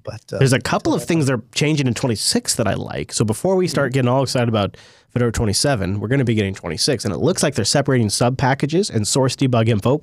[0.05, 3.13] But uh, There's a couple of things they're changing in 26 that I like.
[3.13, 4.77] So before we start getting all excited about
[5.19, 8.39] Fedora 27, we're going to be getting 26, and it looks like they're separating sub
[8.39, 10.01] packages and source debug info.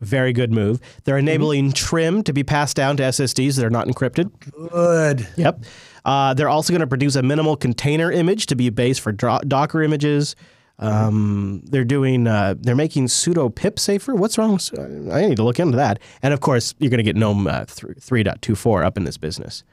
[0.00, 0.80] Very good move.
[1.04, 4.30] They're enabling trim to be passed down to SSDs that are not encrypted.
[4.70, 5.28] good.
[5.36, 5.62] Yep.
[6.06, 9.12] Uh, they're also going to produce a minimal container image to be a base for
[9.12, 10.34] Docker images.
[10.78, 12.26] Um, they're doing.
[12.26, 14.14] Uh, they're making sudo pip safer.
[14.14, 14.52] What's wrong?
[14.52, 15.98] With, I need to look into that.
[16.22, 19.64] And of course, you're going to get GNOME uh, 3.24 up in this business.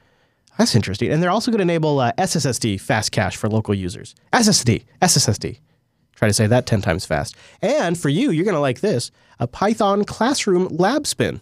[0.58, 1.10] That's interesting.
[1.10, 4.14] And they're also going to enable uh, SSSD fast cache for local users.
[4.32, 5.58] SSD, SSSD.
[6.14, 7.36] Try to say that 10 times fast.
[7.60, 11.40] And for you, you're going to like this a Python classroom lab spin.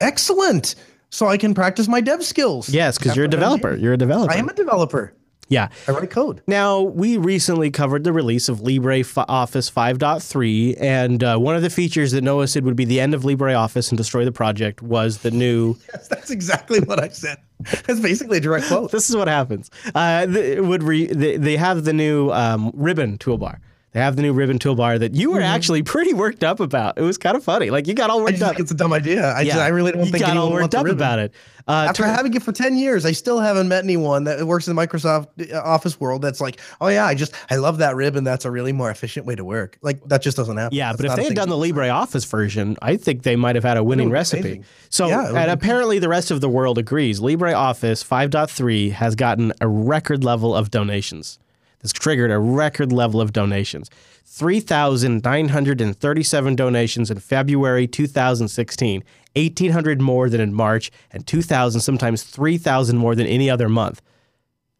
[0.00, 0.76] Excellent.
[1.10, 2.68] So I can practice my dev skills.
[2.68, 3.80] Yes, because you're a That's what I'm developer.
[3.80, 4.32] You're a developer.
[4.32, 5.12] I am a developer.
[5.50, 5.68] Yeah.
[5.86, 6.42] I write code.
[6.46, 12.12] Now, we recently covered the release of LibreOffice 5.3, and uh, one of the features
[12.12, 15.30] that Noah said would be the end of LibreOffice and destroy the project was the
[15.30, 15.76] new.
[15.92, 17.38] Yes, that's exactly what I said.
[17.58, 18.90] That's basically a direct quote.
[18.92, 19.68] this is what happens.
[19.92, 23.58] Uh, th- it would re- they, they have the new um, ribbon toolbar.
[23.92, 26.96] They have the new ribbon toolbar that you were actually pretty worked up about.
[26.96, 27.70] It was kind of funny.
[27.70, 28.22] Like you got all Mm-hmm.
[28.22, 28.50] I worked just up.
[28.50, 29.34] think it's a dumb idea.
[29.34, 31.18] I, just, I really don't you think got all anyone worked wants a up about
[31.18, 31.32] it.
[31.66, 34.68] Uh, After tur- having it for 10 years, I still haven't met anyone that works
[34.68, 37.96] in the Microsoft uh, Office world that's like, oh, yeah, I just, I love that
[37.96, 38.22] ribbon.
[38.22, 39.76] That's a really more efficient way to work.
[39.82, 40.76] Like, that just doesn't happen.
[40.76, 43.64] Yeah, That's but if they had done the LibreOffice version, I think they might have
[43.64, 44.40] had a winning recipe.
[44.40, 44.64] amazing.
[44.88, 47.18] So, Yeah, and be- apparently the rest of the world agrees.
[47.20, 51.38] LibreOffice 5.3 has gotten a record level of donations.
[51.80, 53.90] This triggered a record level of donations.
[54.24, 63.14] 3,937 donations in February 2016, 1,800 more than in March, and 2,000, sometimes 3,000 more
[63.14, 64.00] than any other month.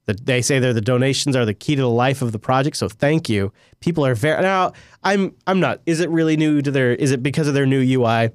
[0.07, 2.77] The, they say they're the donations are the key to the life of the project.
[2.77, 3.53] So thank you.
[3.81, 4.73] People are very now.
[5.05, 5.81] I'm I'm not.
[5.87, 6.95] Is it really new to their?
[6.95, 8.31] Is it because of their new UI?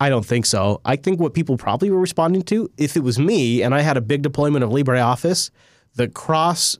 [0.00, 0.80] I don't think so.
[0.84, 3.96] I think what people probably were responding to, if it was me and I had
[3.96, 5.50] a big deployment of LibreOffice,
[5.94, 6.78] the cross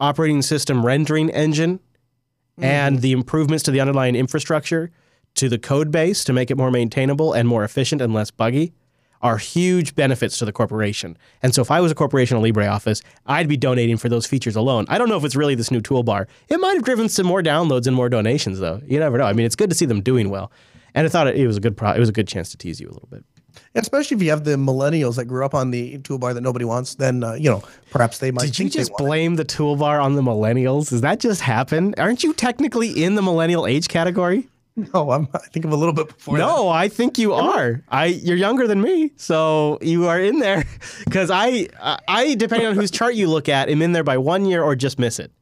[0.00, 1.80] operating system rendering engine
[2.56, 3.02] and mm-hmm.
[3.02, 4.90] the improvements to the underlying infrastructure
[5.34, 8.72] to the code base to make it more maintainable and more efficient and less buggy
[9.20, 11.16] are huge benefits to the corporation.
[11.42, 14.54] And so if I was a corporation on LibreOffice, I'd be donating for those features
[14.54, 14.86] alone.
[14.88, 16.26] I don't know if it's really this new toolbar.
[16.48, 18.80] It might have driven some more downloads and more donations though.
[18.86, 19.24] You never know.
[19.24, 20.52] I mean, it's good to see them doing well.
[20.94, 22.56] And I thought it, it was a good pro- it was a good chance to
[22.56, 23.24] tease you a little bit.
[23.74, 26.94] Especially if you have the millennials that grew up on the toolbar that nobody wants,
[26.96, 28.42] then uh, you know perhaps they might.
[28.46, 30.90] Did you just blame the toolbar on the millennials?
[30.90, 31.94] Does that just happen?
[31.98, 34.48] Aren't you technically in the millennial age category?
[34.94, 35.26] No, I'm.
[35.34, 36.38] I think of a little bit before.
[36.38, 36.46] that.
[36.46, 37.82] No, I think you are.
[37.88, 40.64] I you're younger than me, so you are in there.
[41.04, 44.18] Because I, I, I, depending on whose chart you look at, am in there by
[44.18, 45.32] one year or just miss it.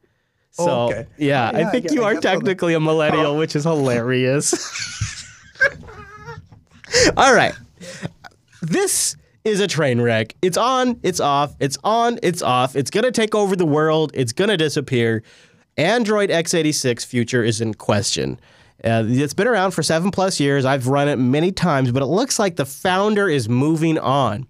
[0.51, 1.05] So Oh, okay.
[1.19, 2.39] yeah, Yeah, I think you I are guess so then.
[2.39, 4.55] technically a millennial, which is hilarious.
[7.17, 7.53] All right,
[8.61, 10.35] this is a train wreck.
[10.41, 12.75] It's on, it's off, it's on, it's off.
[12.75, 14.11] It's gonna take over the world.
[14.13, 15.23] It's gonna disappear.
[15.77, 18.39] Android x86 future is in question.
[18.83, 20.65] Uh, it's been around for seven plus years.
[20.65, 24.47] I've run it many times, but it looks like the founder is moving on.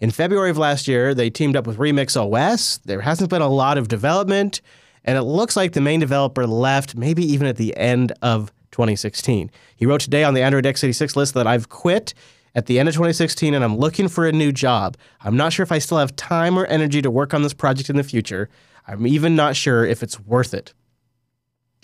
[0.00, 2.78] In February of last year, they teamed up with Remix OS.
[2.78, 4.60] There hasn't been a lot of development,
[5.04, 9.50] and it looks like the main developer left maybe even at the end of 2016.
[9.76, 12.12] He wrote today on the Android x86 list that I've quit
[12.56, 14.96] at the end of 2016 and I'm looking for a new job.
[15.20, 17.90] I'm not sure if I still have time or energy to work on this project
[17.90, 18.48] in the future.
[18.88, 20.72] I'm even not sure if it's worth it.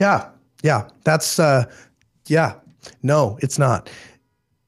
[0.00, 0.30] Yeah,
[0.62, 1.70] yeah, that's uh,
[2.26, 2.54] yeah.
[3.02, 3.90] No, it's not.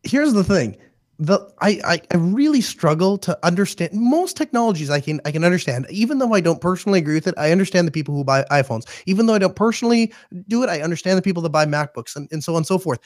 [0.03, 0.77] Here's the thing:
[1.19, 4.91] the I, I I really struggle to understand most technologies.
[4.91, 7.35] I can I can understand, even though I don't personally agree with it.
[7.39, 8.85] I understand the people who buy iPhones.
[9.07, 10.13] Even though I don't personally
[10.49, 12.79] do it, I understand the people that buy MacBooks and, and so on and so
[12.79, 12.99] forth.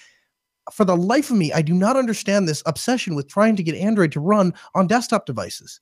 [0.73, 3.75] For the life of me, I do not understand this obsession with trying to get
[3.75, 5.81] Android to run on desktop devices.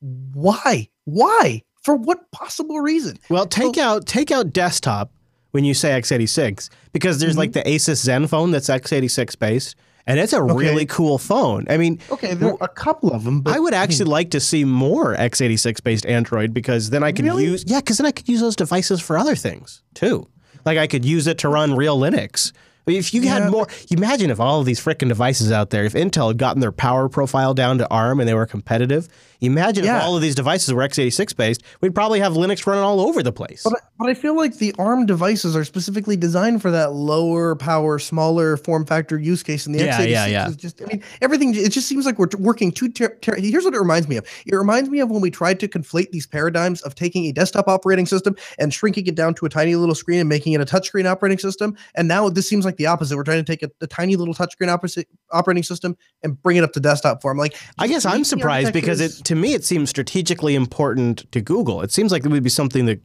[0.00, 0.88] Why?
[1.04, 1.62] Why?
[1.82, 3.18] For what possible reason?
[3.28, 5.12] Well, take out take out desktop
[5.50, 7.68] when you say x86 because there's like mm-hmm.
[7.68, 11.64] the Asus ZenFone that's x86 based and it's a really cool phone.
[11.70, 14.40] I mean, Okay, there are a couple of them, but I would actually like to
[14.40, 17.44] see more x86 based Android because then I could Really?
[17.44, 20.28] use yeah, because then I could use those devices for other things too.
[20.64, 22.52] Like I could use it to run real Linux.
[22.86, 25.92] If you Yeah, had more, imagine if all of these freaking devices out there, if
[25.92, 29.08] Intel had gotten their power profile down to ARM and they were competitive,
[29.40, 29.98] imagine Yeah.
[29.98, 33.22] if all of these devices were x86 based, we'd probably have Linux running all over
[33.22, 33.62] the place.
[33.62, 37.54] But I, but I feel like the ARM devices are specifically designed for that lower
[37.54, 39.64] power, smaller form factor use case.
[39.66, 40.48] And the Yeah, x86 yeah, yeah.
[40.48, 42.88] is just, I mean, everything, it just seems like we're working too.
[42.88, 45.60] Ter- ter- Here's what it reminds me of it reminds me of when we tried
[45.60, 49.46] to conflate these paradigms of taking a desktop operating system and shrinking it down to
[49.46, 51.76] a tiny little screen and making it a touchscreen operating system.
[51.94, 53.16] And now this seems like the opposite.
[53.16, 56.64] We're trying to take a, a tiny little touchscreen opposite operating system and bring it
[56.64, 57.38] up to desktop form.
[57.38, 61.82] Like, I guess I'm surprised because it to me it seems strategically important to Google.
[61.82, 63.00] It seems like it would be something that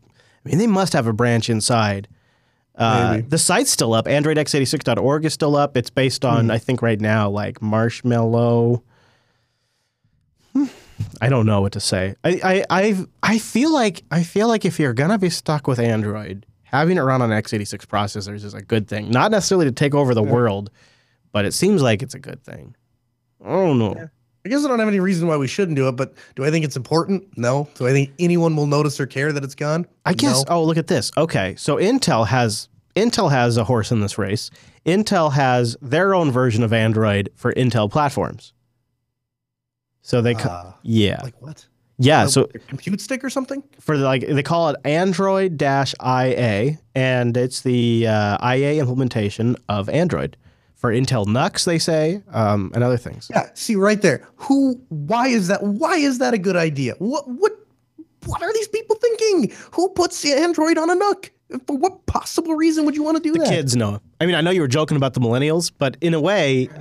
[0.45, 2.08] I mean they must have a branch inside.
[2.75, 4.06] Uh, the site's still up.
[4.06, 5.75] AndroidX86.org is still up.
[5.75, 6.51] It's based on Hmm.
[6.51, 8.84] I think right now like Marshmallow.
[10.53, 10.65] Hmm,
[11.19, 12.15] I don't know what to say.
[12.23, 15.80] I I I I feel like I feel like if you're gonna be stuck with
[15.80, 19.10] Android, having it run on x86 processors is a good thing.
[19.10, 20.69] Not necessarily to take over the world,
[21.32, 22.75] but it seems like it's a good thing.
[23.43, 24.10] I don't know.
[24.45, 26.51] I guess I don't have any reason why we shouldn't do it, but do I
[26.51, 27.38] think it's important?
[27.38, 27.67] No.
[27.75, 29.86] Do I think anyone will notice or care that it's gone?
[30.06, 30.45] I guess.
[30.47, 30.56] No.
[30.56, 31.12] Oh, look at this.
[31.17, 34.49] Okay, so Intel has Intel has a horse in this race.
[34.86, 38.53] Intel has their own version of Android for Intel platforms.
[40.01, 41.65] So they, co- Uh, yeah, Like what?
[42.00, 42.26] Yeah.
[42.26, 43.64] A- So a compute stick or something?
[43.80, 49.56] for the, like they call it Android dash IA, and it's the uh, IA implementation
[49.70, 50.38] of Android
[50.76, 51.66] for Intel NUCs.
[51.66, 53.28] They say, um, and other things.
[53.32, 53.50] Yeah.
[53.56, 54.28] See right there.
[54.36, 54.80] Who?
[54.90, 55.64] Why is that?
[55.64, 56.94] Why is that a good idea?
[57.00, 57.28] What?
[57.28, 57.54] What?
[58.26, 59.54] What are these people thinking?
[59.72, 61.30] Who puts the Android on a NUC?
[61.66, 63.48] For what possible reason would you want to do that?
[63.48, 64.02] Kids know.
[64.20, 66.80] I mean, I know you were joking about the millennials, but in a way, uh,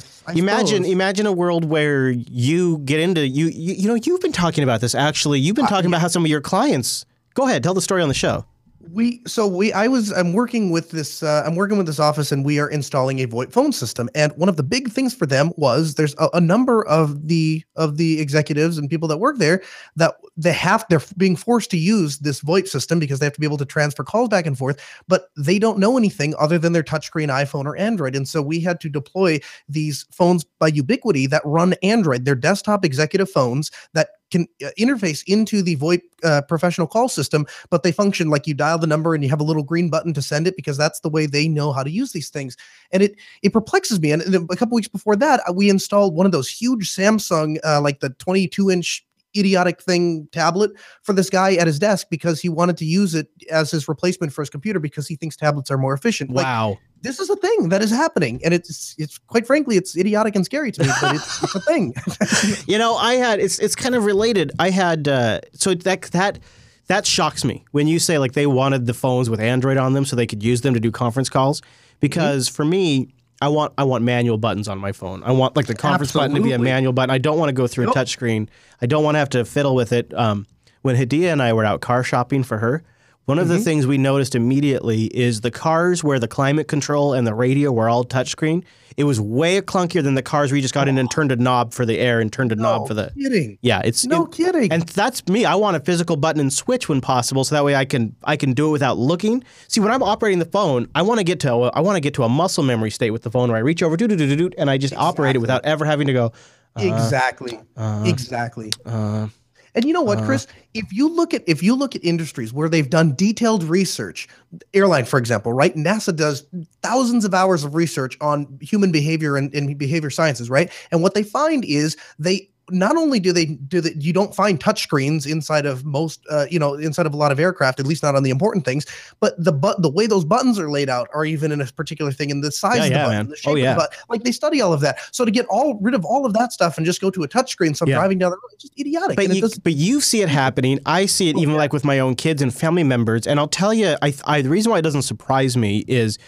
[0.00, 0.90] Yes, imagine suppose.
[0.90, 4.80] imagine a world where you get into you, you you know you've been talking about
[4.80, 5.38] this actually.
[5.38, 7.06] You've been talking about how some of your clients.
[7.34, 8.44] Go ahead, tell the story on the show.
[8.92, 12.32] We so we i was i'm working with this uh, i'm working with this office
[12.32, 14.08] and we are installing a voip phone system.
[14.14, 17.62] And one of the big things for them was there's a, a number of the
[17.76, 19.62] of the executives and people that work there
[19.96, 23.40] that they have they're being forced to use this voip system because they have to
[23.40, 26.72] be able to transfer calls back and forth but they don't know anything other than
[26.72, 28.16] their touchscreen iphone or android.
[28.16, 32.24] And so we had to deploy these phones by Ubiquiti that run android.
[32.24, 37.46] They're desktop executive phones that can uh, interface into the VoIP uh, professional call system,
[37.70, 40.14] but they function like you dial the number and you have a little green button
[40.14, 42.56] to send it because that's the way they know how to use these things.
[42.92, 44.12] And it it perplexes me.
[44.12, 47.80] And a couple weeks before that, uh, we installed one of those huge Samsung, uh,
[47.80, 49.04] like the 22 inch
[49.36, 50.72] idiotic thing tablet
[51.02, 54.32] for this guy at his desk because he wanted to use it as his replacement
[54.32, 56.30] for his computer because he thinks tablets are more efficient.
[56.30, 56.78] Like Wow.
[57.02, 60.44] This is a thing that is happening, and it's it's quite frankly it's idiotic and
[60.44, 61.94] scary to me, but it's, it's a thing.
[62.66, 64.52] You know, I had it's it's kind of related.
[64.58, 66.38] I had uh, so that that
[66.86, 70.04] that shocks me when you say like they wanted the phones with Android on them
[70.04, 71.62] so they could use them to do conference calls.
[72.00, 73.08] Because for me,
[73.42, 75.22] I want I want manual buttons on my phone.
[75.22, 77.10] I want like the conference button to be a manual button.
[77.10, 77.94] I don't want to go through Nope.
[77.94, 78.48] a touch screen.
[78.82, 80.12] I don't want to have to fiddle with it.
[80.14, 80.46] Um,
[80.82, 82.82] when Hadia and I were out car shopping for her,
[83.30, 83.56] one of Mm-hmm.
[83.56, 87.72] the things we noticed immediately is the cars where the climate control and the radio
[87.72, 88.64] were all touchscreen.
[88.96, 91.14] It was way clunkier than the cars where you just got in and oh.
[91.14, 93.12] turned a knob for the air and turned a knob for the.
[93.16, 93.56] kidding.
[93.62, 94.70] Yeah, it's No it- kidding.
[94.72, 95.44] and that's me.
[95.46, 98.36] I want a physical button and switch when possible, so that way I can I
[98.36, 99.42] can do it without looking.
[99.68, 102.00] See, when I'm operating the phone, I want to get to a, I want to
[102.00, 104.16] get to a muscle memory state with the phone where I reach over, do do
[104.16, 106.32] do do do, and I just operate it without ever having to go.
[106.76, 107.58] Uh, exactly.
[107.76, 108.70] Uh, exactly.
[108.84, 109.28] Uh,
[109.74, 110.26] and you know what, uh-huh.
[110.26, 110.46] Chris?
[110.74, 114.28] If you look at if you look at industries where they've done detailed research,
[114.74, 115.74] airline, for example, right?
[115.74, 116.46] NASA does
[116.82, 120.70] thousands of hours of research on human behavior and, and behavior sciences, right?
[120.90, 124.60] And what they find is they not only do they do that you don't find
[124.60, 128.02] touchscreens inside of most uh, you know inside of a lot of aircraft at least
[128.02, 128.86] not on the important things
[129.20, 132.12] but the but the way those buttons are laid out are even in a particular
[132.12, 133.28] thing and the size Yeah, of the yeah, button man.
[133.28, 135.46] the shape Oh, of the button like they study all of that so to get
[135.46, 137.90] all rid of all of that stuff and just go to a touchscreen so I'm
[137.90, 137.96] Yeah.
[137.96, 140.78] driving down the road it's just idiotic But you, but you see it happening.
[140.86, 143.26] I see it even like with my own kids and family members.
[143.26, 146.18] And I'll tell you, I, I the reason why it doesn't surprise me is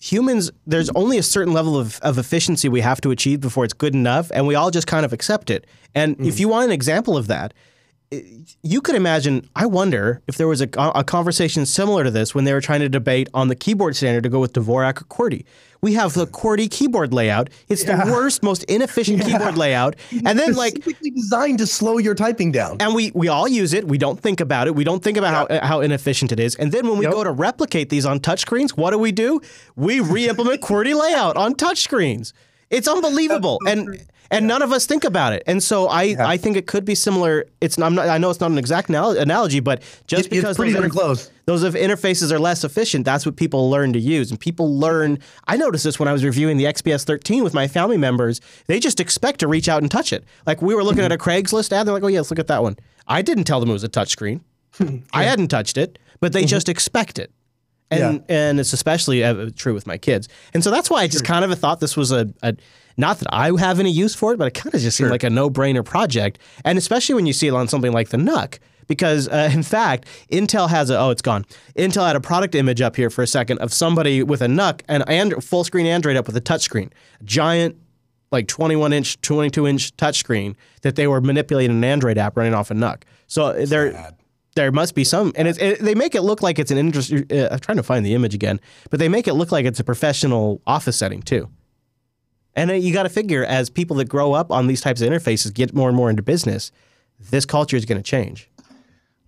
[0.00, 0.50] humans.
[0.66, 3.94] There's only a certain level of, of efficiency we have to achieve before it's good
[3.94, 5.66] enough, and we all just kind of accept it.
[5.94, 6.40] And if mm-hmm.
[6.40, 7.54] you want an example of that,
[8.62, 9.48] you could imagine.
[9.54, 12.80] I wonder if there was a, a conversation similar to this when they were trying
[12.80, 15.44] to debate on the keyboard standard to go with Dvorak or QWERTY.
[15.82, 17.48] We have the QWERTY keyboard layout.
[17.68, 19.96] It's the worst, most inefficient keyboard layout.
[20.26, 23.88] And then like designed to slow your typing down and we we all use it.
[23.88, 24.74] We don't think about it.
[24.74, 26.54] We don't think about how how inefficient it is.
[26.56, 27.12] And then when we Yep.
[27.14, 29.40] go to replicate these on touchscreens, what do we do?
[29.76, 32.32] We re-implement QWERTY layout on touchscreens.
[32.68, 35.42] It's unbelievable, and and none of us think about it.
[35.46, 37.44] And so I I think it could be similar.
[37.60, 40.30] It's not, I'm not I know it's not an exact anal- analogy, but just It-
[40.30, 41.30] because pretty those darn close.
[41.46, 44.30] those of interfaces are less efficient, that's what people learn to use.
[44.30, 45.18] And people learn.
[45.48, 48.40] I noticed this when I was reviewing the XPS 13 with my family members.
[48.66, 50.24] They just expect to reach out and touch it.
[50.46, 52.46] Like we were looking at a Craigslist ad, they're like, "Oh yeah, let's look at
[52.48, 52.76] that one."
[53.08, 54.40] I didn't tell them it was a touchscreen.
[55.12, 57.32] I hadn't touched it, but they just expect it.
[57.92, 60.28] And and it's especially uh, true with my kids.
[60.54, 62.54] And so that's why I just kind of thought this was a, a
[63.00, 65.24] not that I have any use for it, but it kind of just seemed like
[65.24, 66.38] a no-brainer project.
[66.64, 70.06] And especially when you see it on something like the NUC, because uh, in fact,
[70.30, 71.44] Intel has a oh, it's gone.
[71.76, 74.82] Intel had a product image up here for a second of somebody with a NUC
[74.88, 77.76] and and full screen Android up with a touchscreen, a giant
[78.32, 82.70] like 21 inch, 22 inch touchscreen that they were manipulating an Android app running off
[82.70, 83.02] a NUC.
[83.26, 84.14] So there,
[84.54, 87.24] there must be some, and it's, it, they make it look like it's an industry.
[87.30, 89.80] Uh, I'm trying to find the image again, but they make it look like it's
[89.80, 91.48] a professional office setting too.
[92.60, 95.08] And uh, you got to figure as people that grow up on these types of
[95.10, 96.72] interfaces get more and more into business,
[97.30, 98.48] this culture is going to change.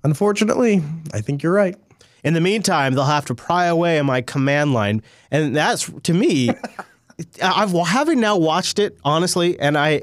[0.04, 0.82] unfortunately
[1.14, 1.76] i think you're right
[2.24, 5.02] In the meantime, they'll have to pry away on my command line,
[5.32, 6.50] and that's to me.
[7.42, 10.02] I've having now watched it honestly, and I,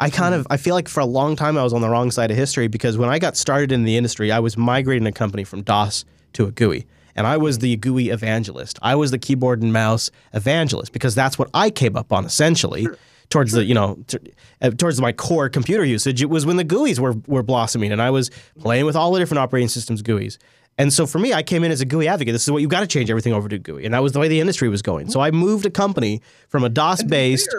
[0.00, 2.10] I kind of I feel like for a long time I was on the wrong
[2.10, 5.12] side of history because when I got started in the industry, I was migrating a
[5.12, 6.86] company from DOS to a GUI,
[7.16, 8.78] and I was the GUI evangelist.
[8.82, 12.88] I was the keyboard and mouse evangelist because that's what I came up on essentially.
[13.28, 14.18] Towards the you know t-
[14.60, 18.02] uh, towards my core computer usage, it was when the GUIs were were blossoming, and
[18.02, 20.36] I was playing with all the different operating systems GUIs.
[20.78, 22.32] And so for me, I came in as a GUI advocate.
[22.32, 24.18] This is what you got to change everything over to GUI, and that was the
[24.18, 25.10] way the industry was going.
[25.10, 27.54] So I moved a company from a DOS based.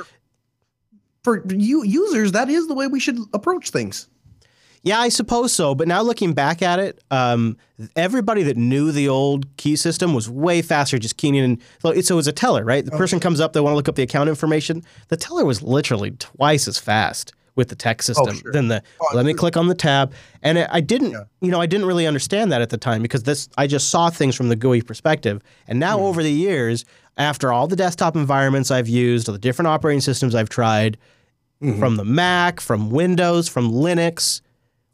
[1.23, 4.09] for you users that is the way we should approach things
[4.83, 5.75] Yeah, I suppose so.
[5.75, 7.57] But now looking back at it, um,
[7.95, 11.61] everybody that knew the old key system was way faster just keying in.
[11.79, 12.83] So it was a teller, right?
[12.83, 14.83] The person comes up, they want to look up the account information.
[15.09, 18.51] The teller was literally twice as fast with the tech system sure.
[18.53, 18.81] than the.
[19.13, 22.07] let me click on the tab, and it, I didn't, you know, I didn't really
[22.07, 25.41] understand that at the time because this I just saw things from the GUI perspective,
[25.67, 26.85] and now over the years,
[27.17, 30.97] after all the desktop environments I've used, all the different operating systems I've tried,
[31.59, 34.41] from the Mac, from Windows, from Linux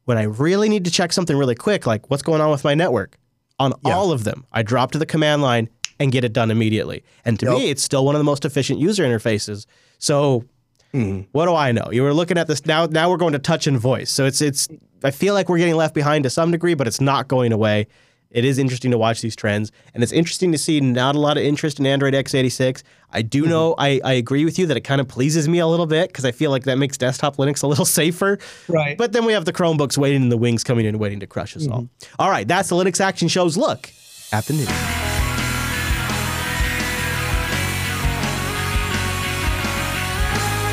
[0.07, 2.73] when I really need to check something really quick, like what's going on with my
[2.73, 3.17] network,
[3.59, 5.67] on all of them, I drop to the command line
[5.99, 7.03] and get it done immediately.
[7.25, 9.65] And to me, it's still one of the most efficient user interfaces.
[9.97, 10.45] So
[10.93, 11.23] mm-hmm.
[11.33, 11.89] what do I know?
[11.91, 12.85] You were looking at this now.
[12.85, 14.09] Now we're going to touch and voice.
[14.09, 14.69] So it's it's.
[15.03, 17.87] I feel like we're getting left behind to some degree, but it's not going away.
[18.29, 21.37] It is interesting to watch these trends, and it's interesting to see not a lot
[21.37, 22.83] of interest in Android x86.
[23.11, 23.49] I do mm-hmm.
[23.49, 26.09] know I, I agree with you that it kind of pleases me a little bit
[26.09, 28.37] because I feel like that makes desktop Linux a little safer.
[28.67, 28.97] Right.
[28.97, 31.55] But then we have the Chromebooks waiting in the wings, coming in, waiting to crush
[31.55, 31.83] us all.
[31.83, 32.15] Mm-hmm.
[32.19, 33.89] All right, that's the Linux Action Show's look
[34.31, 35.16] at the news.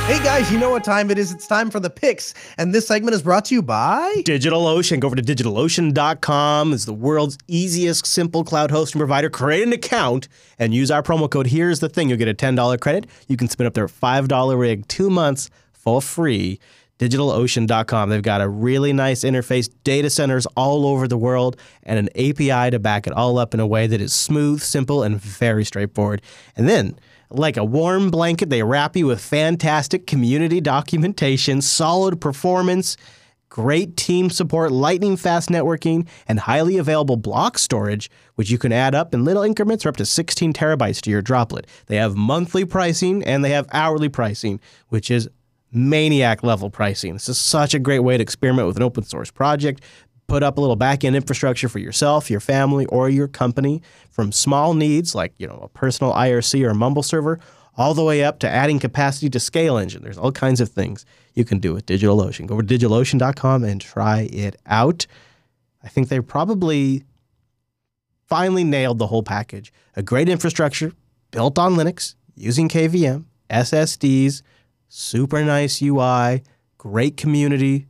[0.06, 1.32] Hey guys, you know what time it is?
[1.32, 5.00] It's time for the picks, and this segment is brought to you by DigitalOcean.
[5.00, 6.74] Go over to digitalocean.com.
[6.74, 9.30] It's the world's easiest, simple cloud hosting provider.
[9.30, 10.28] Create an account
[10.58, 11.46] and use our promo code.
[11.46, 13.06] Here's the thing you'll get a $10 credit.
[13.28, 16.60] You can spin up their $5 rig two months for free.
[16.98, 18.10] DigitalOcean.com.
[18.10, 22.70] They've got a really nice interface, data centers all over the world, and an API
[22.70, 26.20] to back it all up in a way that is smooth, simple, and very straightforward.
[26.56, 26.98] And then
[27.34, 32.96] like a warm blanket, they wrap you with fantastic community documentation, solid performance,
[33.48, 38.94] great team support, lightning fast networking, and highly available block storage, which you can add
[38.94, 41.66] up in little increments or up to 16 terabytes to your droplet.
[41.86, 45.28] They have monthly pricing and they have hourly pricing, which is
[45.74, 47.14] maniac level pricing.
[47.14, 49.82] This is such a great way to experiment with an open source project,
[50.26, 54.74] put up a little back-end infrastructure for yourself, your family, or your company from small
[54.74, 57.38] needs like, you know, a personal IRC or a Mumble server
[57.76, 60.02] all the way up to adding capacity to scale engine.
[60.02, 61.04] There's all kinds of things
[61.34, 62.46] you can do with DigitalOcean.
[62.46, 65.06] Go over to digitalocean.com and try it out.
[65.82, 67.04] I think they probably
[68.26, 69.72] finally nailed the whole package.
[69.96, 70.92] A great infrastructure
[71.30, 74.42] built on Linux using KVM, SSDs,
[74.88, 76.42] super nice UI,
[76.78, 77.86] great community,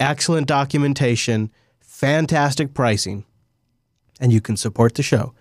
[0.00, 3.24] excellent documentation, fantastic pricing,
[4.20, 5.34] and you can support the show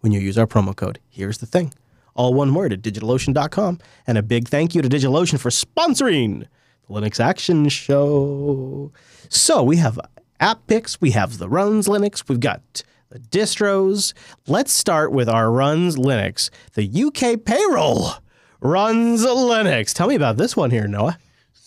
[0.00, 0.98] when you use our promo code.
[1.08, 1.72] Here's the thing
[2.18, 3.78] all one word at digitalocean.com.
[4.06, 6.46] And a big thank you to DigitalOcean for sponsoring
[6.86, 8.92] the Linux Action Show.
[9.28, 10.00] So we have
[10.40, 14.12] app picks, we have the Runs Linux, we've got the distros.
[14.48, 18.10] Let's start with our Runs Linux, the UK payroll.
[18.60, 19.94] Runs Linux.
[19.94, 21.18] Tell me about this one here, Noah.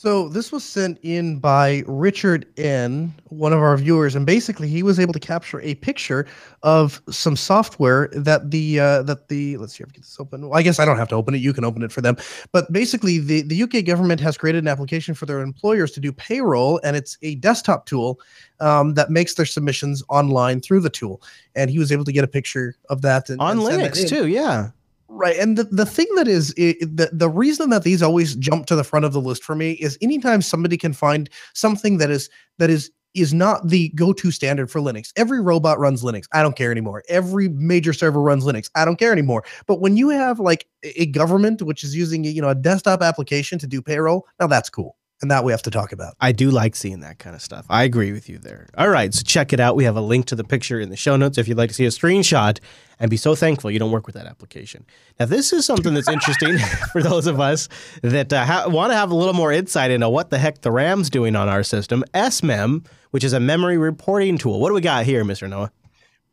[0.01, 4.81] So this was sent in by Richard N, one of our viewers, and basically he
[4.81, 6.25] was able to capture a picture
[6.63, 10.49] of some software that the uh, that the let's see if I get this open.
[10.49, 12.17] Well, I guess I don't have to open it; you can open it for them.
[12.51, 16.11] But basically, the the UK government has created an application for their employers to do
[16.11, 18.19] payroll, and it's a desktop tool
[18.59, 21.21] um, that makes their submissions online through the tool.
[21.53, 24.25] And he was able to get a picture of that and, On and Linux too,
[24.25, 24.71] yeah.
[25.13, 25.37] Right.
[25.37, 28.77] And the, the thing that is i the, the reason that these always jump to
[28.77, 32.29] the front of the list for me is anytime somebody can find something that is
[32.59, 35.11] that is is not the go-to standard for Linux.
[35.17, 36.27] Every robot runs Linux.
[36.31, 37.03] I don't care anymore.
[37.09, 38.69] Every major server runs Linux.
[38.73, 39.43] I don't care anymore.
[39.67, 43.59] But when you have like a government which is using you know a desktop application
[43.59, 44.95] to do payroll, now that's cool.
[45.21, 46.15] And that we have to talk about.
[46.19, 47.65] I do like seeing that kind of stuff.
[47.69, 48.67] I agree with you there.
[48.75, 49.75] All right, so check it out.
[49.75, 51.75] We have a link to the picture in the show notes if you'd like to
[51.75, 52.59] see a screenshot
[52.99, 54.85] and be so thankful you don't work with that application.
[55.19, 56.57] Now, this is something that's interesting
[56.91, 57.69] for those of us
[58.01, 60.71] that uh, ha- want to have a little more insight into what the heck the
[60.71, 62.03] RAM's doing on our system.
[62.13, 64.59] SMEM, which is a memory reporting tool.
[64.59, 65.47] What do we got here, Mr.
[65.47, 65.71] Noah?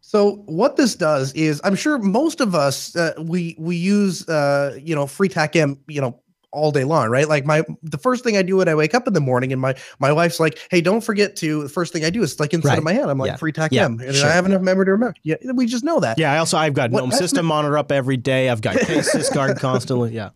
[0.01, 4.78] So what this does is, I'm sure most of us uh, we we use uh,
[4.82, 6.20] you know FreeTAC-M you know
[6.51, 7.28] all day long, right?
[7.28, 9.61] Like my the first thing I do when I wake up in the morning, and
[9.61, 12.55] my my wife's like, "Hey, don't forget to." The first thing I do is like
[12.55, 12.78] inside Right.
[12.78, 13.36] of my head, I'm like Yeah.
[13.36, 14.28] FreeTAC-M, Yeah, and sure.
[14.28, 15.14] I have enough memory to remember.
[15.22, 16.18] Yeah, we just know that.
[16.18, 18.49] Yeah, I also I've got What GNOME system monitor up every day.
[18.49, 20.12] I've got KSysGuard constantly.
[20.12, 20.30] Yeah.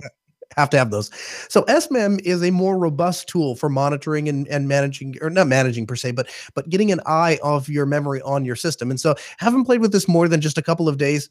[0.56, 1.10] have to have those.
[1.48, 5.86] So SMEM is a more robust tool for monitoring and, and managing, or not managing
[5.86, 8.90] per se, but but getting an eye of your memory on your system.
[8.90, 11.30] And so haven't played with this more than just a couple of days.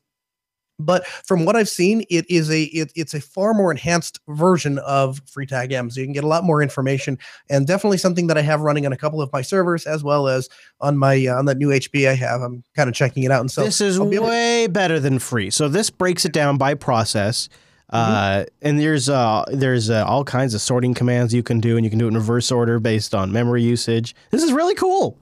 [0.80, 4.78] But from what I've seen, it is a it, it's a far more enhanced version
[4.80, 5.90] of FreeTag M.
[5.90, 7.18] So you can get a lot more information,
[7.50, 10.28] and definitely something that I have running on a couple of my servers as well
[10.28, 10.50] as
[10.80, 12.42] on my uh, on that new HP I have.
[12.42, 15.18] I'm kind of checking it out, and so this is able to- way better than
[15.20, 15.50] free.
[15.50, 17.50] So this breaks it down by process.
[17.90, 21.86] Uh, and there's uh, there's uh, all kinds of sorting commands you can do, and
[21.86, 24.14] you can do it in reverse order based on memory usage.
[24.30, 25.18] This is really cool.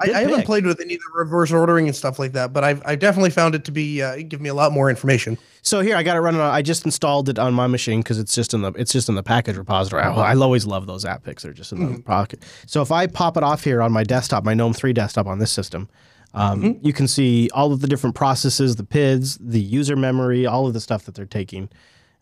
[0.00, 2.62] I, I haven't played with any of the reverse ordering and stuff like that, but
[2.62, 5.38] I've I've definitely found it to be uh, give me a lot more information.
[5.62, 6.40] So here I got it running.
[6.40, 9.08] On, I just installed it on my machine because it's just in the it's just
[9.08, 10.02] in the package repository.
[10.02, 11.42] I, I always love those app picks.
[11.42, 12.42] They're just in the pocket.
[12.66, 15.38] So if I pop it off here on my desktop, my GNOME three desktop on
[15.40, 15.88] this system,
[16.34, 20.66] um, you can see all of the different processes, the PIDs, the user memory, all
[20.66, 21.68] of the stuff that they're taking.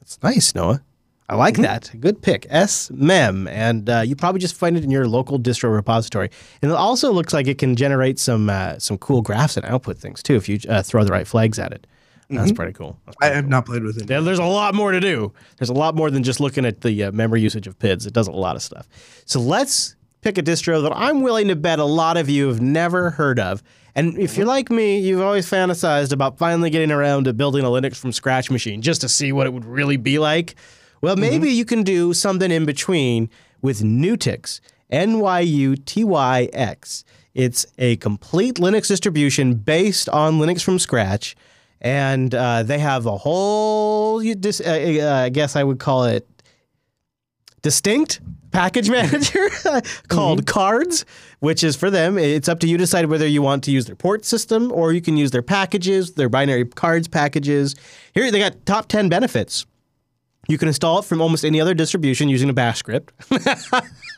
[0.00, 0.82] It's nice, Noah.
[1.28, 1.90] I like that.
[1.98, 2.46] Good pick.
[2.50, 3.48] SMEM.
[3.50, 6.30] And uh, you probably just find it in your local distro repository.
[6.62, 9.98] And it also looks like it can generate some uh, some cool graphs and output
[9.98, 11.86] things too if you uh, throw the right flags at it.
[12.28, 12.98] That's pretty cool.
[13.06, 14.10] That's I pretty have not played with it.
[14.10, 15.32] yeah, there's a lot more to do.
[15.58, 18.04] There's a lot more than just looking at the uh, memory usage of PIDs.
[18.04, 18.88] It does a lot of stuff.
[19.26, 22.60] So let's pick a distro that I'm willing to bet a lot of you have
[22.60, 23.62] never heard of.
[23.94, 27.68] And if you're like me, you've always fantasized about finally getting around to building a
[27.68, 30.56] Linux from scratch machine just to see what it would really be like.
[31.00, 33.30] Well, maybe you can do something in between
[33.62, 37.04] with NuTyX, N Y U T Y X.
[37.34, 41.36] It's a complete Linux distribution based on Linux from scratch
[41.80, 46.04] and uh, they have a whole you dis- uh, uh, I guess I would call
[46.04, 46.28] it
[47.62, 48.20] distinct
[48.50, 49.48] package manager
[50.08, 51.04] called Cards,
[51.40, 52.16] which is for them.
[52.18, 54.92] It's up to you to decide whether you want to use their port system or
[54.92, 57.74] you can use their packages, their binary cards packages.
[58.14, 59.66] Here they got top 10 benefits.
[60.48, 63.12] You can install it from almost any other distribution using a bash script.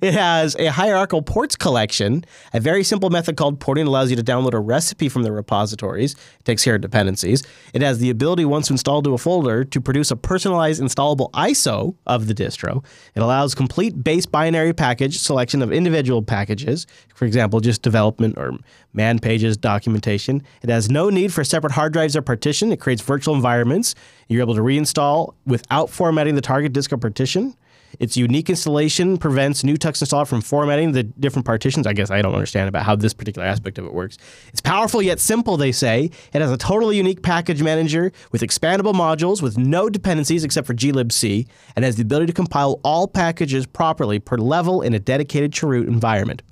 [0.00, 2.24] It has a hierarchical ports collection.
[2.52, 6.14] A very simple method called porting allows you to download a recipe from the repositories.
[6.14, 7.42] It takes care of dependencies.
[7.72, 11.94] It has the ability, once installed to a folder, to produce a personalized installable ISO
[12.06, 12.84] of the distro.
[13.14, 18.58] It allows complete base binary package selection of individual packages, for example, just development or
[18.92, 20.42] man pages, documentation.
[20.62, 22.72] It has no need for separate hard drives or partition.
[22.72, 23.94] It creates virtual environments.
[24.28, 27.54] You're able to reinstall without formatting the target disk or partition.
[27.98, 31.86] Its unique installation prevents NuTyX installer from formatting the different partitions.
[31.86, 34.18] I guess I don't understand about how this particular aspect of it works.
[34.48, 36.10] It's powerful yet simple, they say.
[36.32, 40.74] It has a totally unique package manager with expandable modules with no dependencies except for
[40.74, 45.52] glibc, and has the ability to compile all packages properly per level in a dedicated
[45.52, 46.42] chroot environment.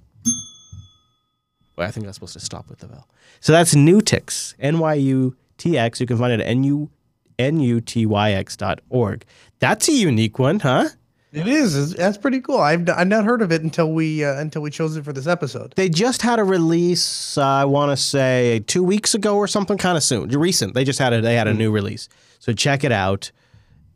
[1.76, 3.07] Well, I think I'm supposed to stop with the bell.
[3.41, 6.01] So that's NuTyX, N-Y-U-T-X.
[6.01, 6.91] You can find it at N-U,
[7.39, 9.24] N-U-T-Y-X.org.
[9.59, 10.89] That's a unique one, huh?
[11.37, 11.93] It is.
[11.93, 12.57] That's pretty cool.
[12.57, 15.26] I've, I've not heard of it until we uh, until we chose it for this
[15.26, 15.74] episode.
[15.76, 17.37] They just had a release.
[17.37, 20.72] Uh, I want to say two weeks ago or something, kind of soon, recent.
[20.72, 22.09] They just had a they had a new release.
[22.39, 23.30] So check it out.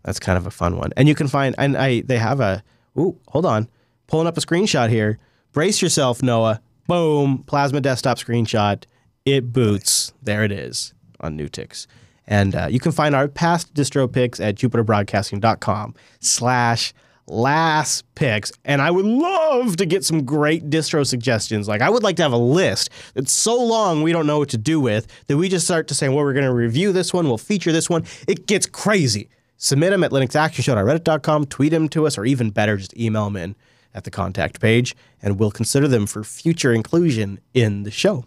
[0.02, 2.62] That's kind of a fun one, and you can find and I they have a.
[2.98, 3.68] Ooh, hold on,
[4.06, 5.18] pulling up a screenshot here.
[5.52, 6.60] Brace yourself, Noah.
[6.88, 8.84] Boom, plasma desktop screenshot.
[9.24, 10.12] It boots.
[10.22, 11.86] There it is on NuTyX.
[12.26, 16.92] And uh, you can find our past distro picks at jupiterbroadcasting.com slash
[17.30, 18.52] last picks.
[18.64, 21.68] And I would love to get some great distro suggestions.
[21.68, 24.50] Like, I would like to have a list that's so long we don't know what
[24.50, 27.14] to do with that we just start to say, well, we're going to review this
[27.14, 28.04] one, we'll feature this one.
[28.26, 29.28] It gets crazy.
[29.56, 33.56] Submit them at linuxactionshow.reddit.com, tweet them to us, or even better, just email them in
[33.94, 38.24] at the contact page, and we'll consider them for future inclusion in the show.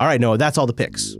[0.00, 1.16] All right, Noah, that's all the picks.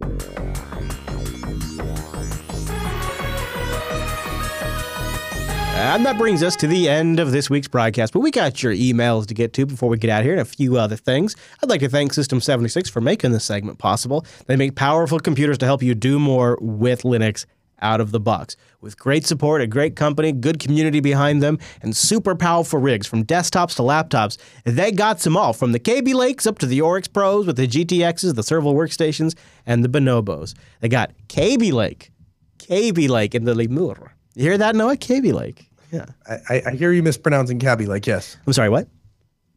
[5.83, 8.13] And that brings us to the end of this week's broadcast.
[8.13, 10.45] But we got your emails to get to before we get out here and a
[10.45, 11.35] few other things.
[11.61, 14.25] I'd like to thank System 76 for making this segment possible.
[14.47, 17.47] They make powerful computers to help you do more with Linux
[17.81, 18.57] out of the box.
[18.81, 23.25] With great support, a great company, good community behind them, and super powerful rigs from
[23.25, 27.09] desktops to laptops, they got some all from the KB Lakes up to the Oryx
[27.09, 30.55] Pros with the GTXs, the Serval workstations, and the Bonobos.
[30.79, 32.13] They got KB Lake,
[32.59, 34.13] KB Lake in the Lemur.
[34.37, 34.97] You hear that, Noah?
[34.97, 35.72] KB Lake.
[35.93, 36.07] Yeah.
[36.27, 38.89] I, I hear you mispronouncing Kaby Like, Yes, I'm sorry, what?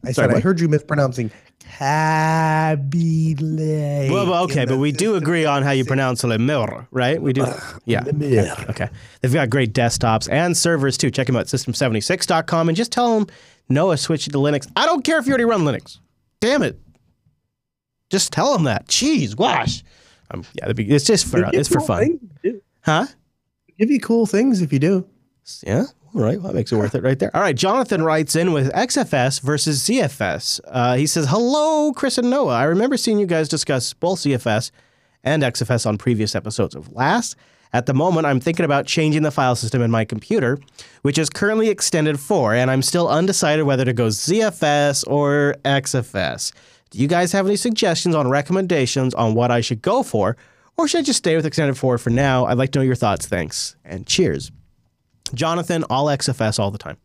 [0.04, 4.12] I Sorry, said I heard you mispronouncing Kaby Lake.
[4.12, 7.20] Well, well, okay, but we do agree on how you pronounce Le Lemur, right?
[7.20, 7.46] We do.
[7.86, 8.04] Yeah.
[8.04, 8.66] Lemur.
[8.70, 8.90] Okay.
[9.22, 11.10] They've got great desktops and servers too.
[11.10, 13.28] Check them out at system76.com and just tell them
[13.68, 14.70] Noah switched to Linux.
[14.76, 16.00] I don't care if you already run Linux.
[16.40, 16.80] Damn it.
[18.12, 18.86] Just tell them that.
[18.88, 19.84] Jeez, gosh.
[20.32, 22.20] Um, yeah, be, it's just for it's for fun.
[22.82, 23.08] Huh?
[23.80, 25.08] Give you cool things if you do.
[25.66, 25.86] Yeah.
[26.16, 26.40] All right.
[26.40, 27.36] Well, that makes it worth it right there.
[27.36, 27.56] All right.
[27.56, 30.62] Jonathan writes in with XFS versus ZFS.
[30.66, 32.56] Uh, he says, Hello, Chris and Noah.
[32.56, 34.72] I remember seeing you guys discuss both ZFS
[35.26, 37.36] and XFS on previous episodes of Last.
[37.74, 40.58] At the moment, I'm thinking about changing the file system in my computer,
[41.02, 46.54] which is currently extended 4, and I'm still undecided whether to go ZFS or XFS.
[46.92, 50.38] Do you guys have any suggestions on recommendations on what I should go for,
[50.78, 52.46] or should I just stay with extended 4 for now?
[52.46, 53.26] I'd like to know your thoughts.
[53.26, 54.52] Thanks, and cheers.
[55.36, 56.98] Jonathan, all XFS all the time.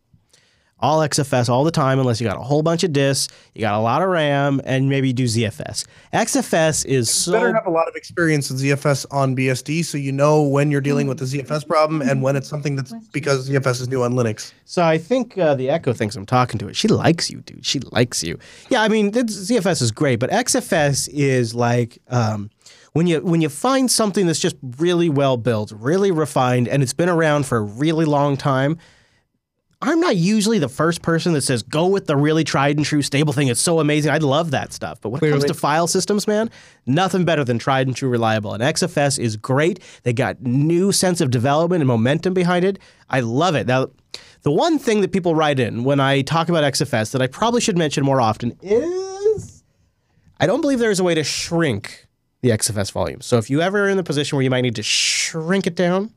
[0.81, 3.75] All XFS all the time, unless you got a whole bunch of disks, you got
[3.75, 5.85] a lot of RAM, and maybe you do ZFS.
[6.11, 7.33] XFS is so.
[7.33, 10.81] better have a lot of experience with ZFS on BSD so you know when you're
[10.81, 14.13] dealing with the ZFS problem and when it's something that's because ZFS is new on
[14.13, 14.53] Linux.
[14.65, 16.75] So I think uh, the Echo thinks I'm talking to it.
[16.75, 17.63] She likes you, dude.
[17.63, 18.39] She likes you.
[18.69, 22.49] Yeah, I mean, ZFS is great, but XFS is like um,
[22.93, 26.93] when you when you find something that's just really well built, really refined, and it's
[26.93, 28.77] been around for a really long time.
[29.83, 33.01] I'm not usually the first person that says go with the really tried and true
[33.01, 33.47] stable thing.
[33.47, 34.11] It's so amazing.
[34.11, 35.01] I love that stuff.
[35.01, 36.51] But when it comes to file systems, man,
[36.85, 38.53] nothing better than tried and true reliable.
[38.53, 39.79] And XFS is great.
[40.03, 42.77] They got new sense of development and momentum behind it.
[43.09, 43.65] I love it.
[43.65, 43.87] Now,
[44.43, 47.61] the one thing that people write in when I talk about XFS that I probably
[47.61, 49.63] should mention more often is
[50.39, 52.07] I don't believe there's a way to shrink
[52.41, 53.21] the XFS volume.
[53.21, 55.75] So if you ever are in the position where you might need to shrink it
[55.75, 56.11] down,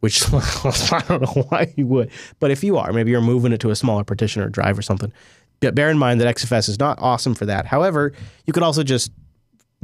[0.00, 3.60] which I don't know why you would, but if you are, maybe you're moving it
[3.60, 5.12] to a smaller partition or drive or something.
[5.60, 7.66] Bear in mind that XFS is not awesome for that.
[7.66, 8.12] However,
[8.46, 9.12] you could also just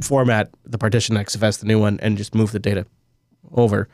[0.01, 2.85] format the partition XFS, the new one, and just move the data
[3.53, 3.87] over.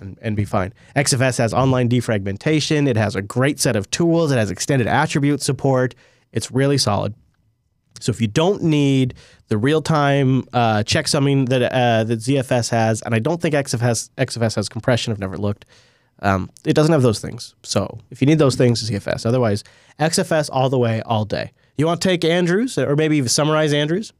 [0.00, 0.72] and, and be fine.
[0.96, 2.88] XFS has online defragmentation.
[2.88, 4.32] It has a great set of tools.
[4.32, 5.94] It has extended attribute support.
[6.32, 7.14] It's really solid.
[8.00, 9.14] So if you don't need
[9.48, 14.56] the real-time uh, checksumming that uh, that ZFS has, and I don't think XFS XFS
[14.56, 15.12] has compression.
[15.12, 15.66] I've never looked.
[16.22, 17.54] Um, it doesn't have those things.
[17.62, 19.24] So if you need those things, ZFS.
[19.24, 19.64] Otherwise,
[19.98, 21.52] XFS all the way, all day.
[21.76, 24.12] You want to take Andrews, or maybe summarize Andrews?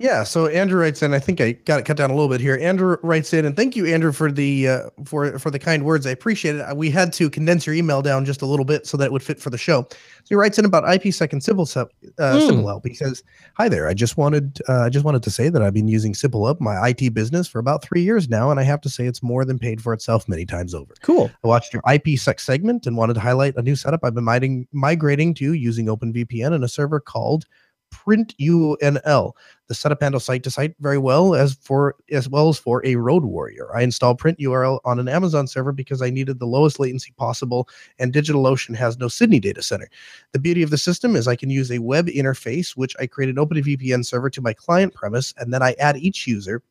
[0.00, 1.12] Yeah, so Andrew writes in.
[1.12, 2.56] I think I got it cut down a little bit here.
[2.62, 6.06] Andrew writes in, and thank you, Andrew, for the uh, for for the kind words.
[6.06, 6.76] I appreciate it.
[6.76, 9.24] We had to condense your email down just a little bit so that it would
[9.24, 9.88] fit for the show.
[9.90, 9.96] So
[10.28, 11.86] he writes in about IPsec and Simple uh,
[12.16, 12.64] mm.
[12.64, 12.86] Help.
[12.86, 13.24] He says,
[13.54, 13.88] "Hi there.
[13.88, 16.60] I just wanted uh, I just wanted to say that I've been using Simple Help,
[16.60, 19.44] my IT business, for about three years now, and I have to say it's more
[19.44, 20.94] than paid for itself many times over.
[21.02, 21.28] Cool.
[21.42, 24.68] I watched your IPsec segment and wanted to highlight a new setup I've been migrating
[24.70, 27.46] migrating to using OpenVPN and a server called."
[27.90, 29.32] Print UNL.
[29.66, 32.96] The setup handles site to site very well as for as well as for a
[32.96, 33.74] road warrior.
[33.76, 37.68] I installed Pritunl on an Amazon server because I needed the lowest latency possible,
[37.98, 39.88] and DigitalOcean has no Sydney data center.
[40.32, 43.30] The beauty of the system is I can use a web interface, which I create
[43.30, 46.62] an OpenVPN server to my client premise, and then I add each user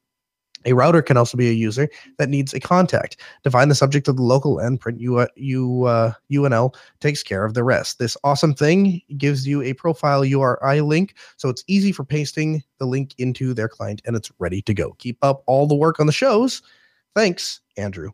[0.66, 3.18] a router can also be a user that needs a contact.
[3.44, 7.54] Define the subject of the local and print U, U, uh, UNL takes care of
[7.54, 8.00] the rest.
[8.00, 12.86] This awesome thing gives you a profile URI link, so it's easy for pasting the
[12.86, 14.94] link into their client and it's ready to go.
[15.00, 16.62] Keep up all the work on the shows.
[17.16, 18.12] Thanks, Andrew.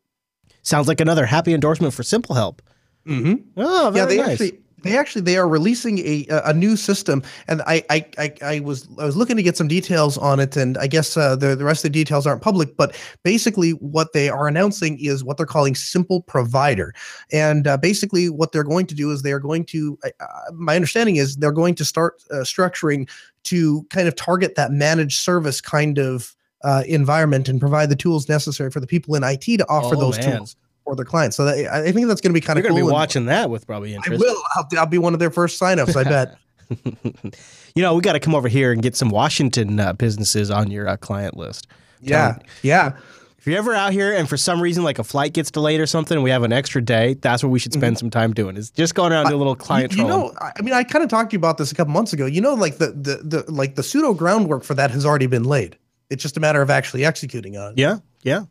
[0.61, 2.61] Sounds like another happy endorsement for Simple Help.
[3.05, 3.49] Mm-hmm.
[3.57, 4.29] Oh, yeah, they nice.
[4.29, 8.59] actually they actually they are releasing a a new system and I, I I I,
[8.59, 11.55] was I was looking to get some details on it and I guess uh, the
[11.55, 15.37] the rest of the details aren't public but basically what they are announcing is what
[15.37, 16.93] they're calling simple provider
[17.31, 20.75] and uh, basically what they're going to do is they are going to uh, my
[20.75, 23.09] understanding is they're going to start uh, structuring
[23.43, 28.29] to kind of target that managed service kind of uh, environment and provide the tools
[28.29, 30.37] necessary for the people in IT to offer oh, those man.
[30.37, 31.37] tools for their clients.
[31.37, 32.73] So that, I think that's going to be kind of cool.
[32.73, 34.23] going to be watching that with probably interest.
[34.23, 34.43] I will.
[34.55, 35.95] I'll, I'll be one of their first signups.
[35.95, 36.37] I bet.
[37.75, 40.71] you know, we got to come over here and get some Washington uh, businesses on
[40.71, 41.67] your uh, client list.
[42.01, 42.37] yeah.
[42.61, 42.93] Yeah.
[43.43, 45.85] If you're ever out here and for some reason like a flight gets delayed or
[45.85, 47.15] something, and we have an extra day.
[47.15, 48.55] That's what we should spend some time doing.
[48.55, 50.73] Is just going around and do a little client You, you know, I I mean,
[50.73, 52.25] I kind of talked to you about this a couple months ago.
[52.25, 55.43] You know, like the, the the like the pseudo groundwork for that has already been
[55.43, 55.77] laid.
[56.09, 57.79] It's just a matter of actually executing on it.
[57.79, 58.45] Yeah, yeah.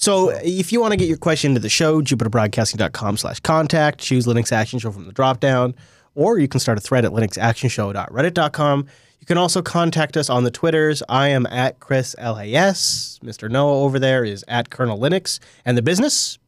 [0.00, 4.26] So, if you want to get your question into the show, jupiterbroadcasting.com slash contact, choose
[4.26, 5.74] Linux Action Show from the dropdown,
[6.14, 8.86] or you can start a thread at linuxactionshow.reddit.com.
[9.20, 11.02] You can also contact us on the Twitters.
[11.08, 13.18] I am at Chris LAS.
[13.24, 13.50] Mr.
[13.50, 15.40] Noah over there is at Colonel Linux.
[15.64, 16.38] And the business,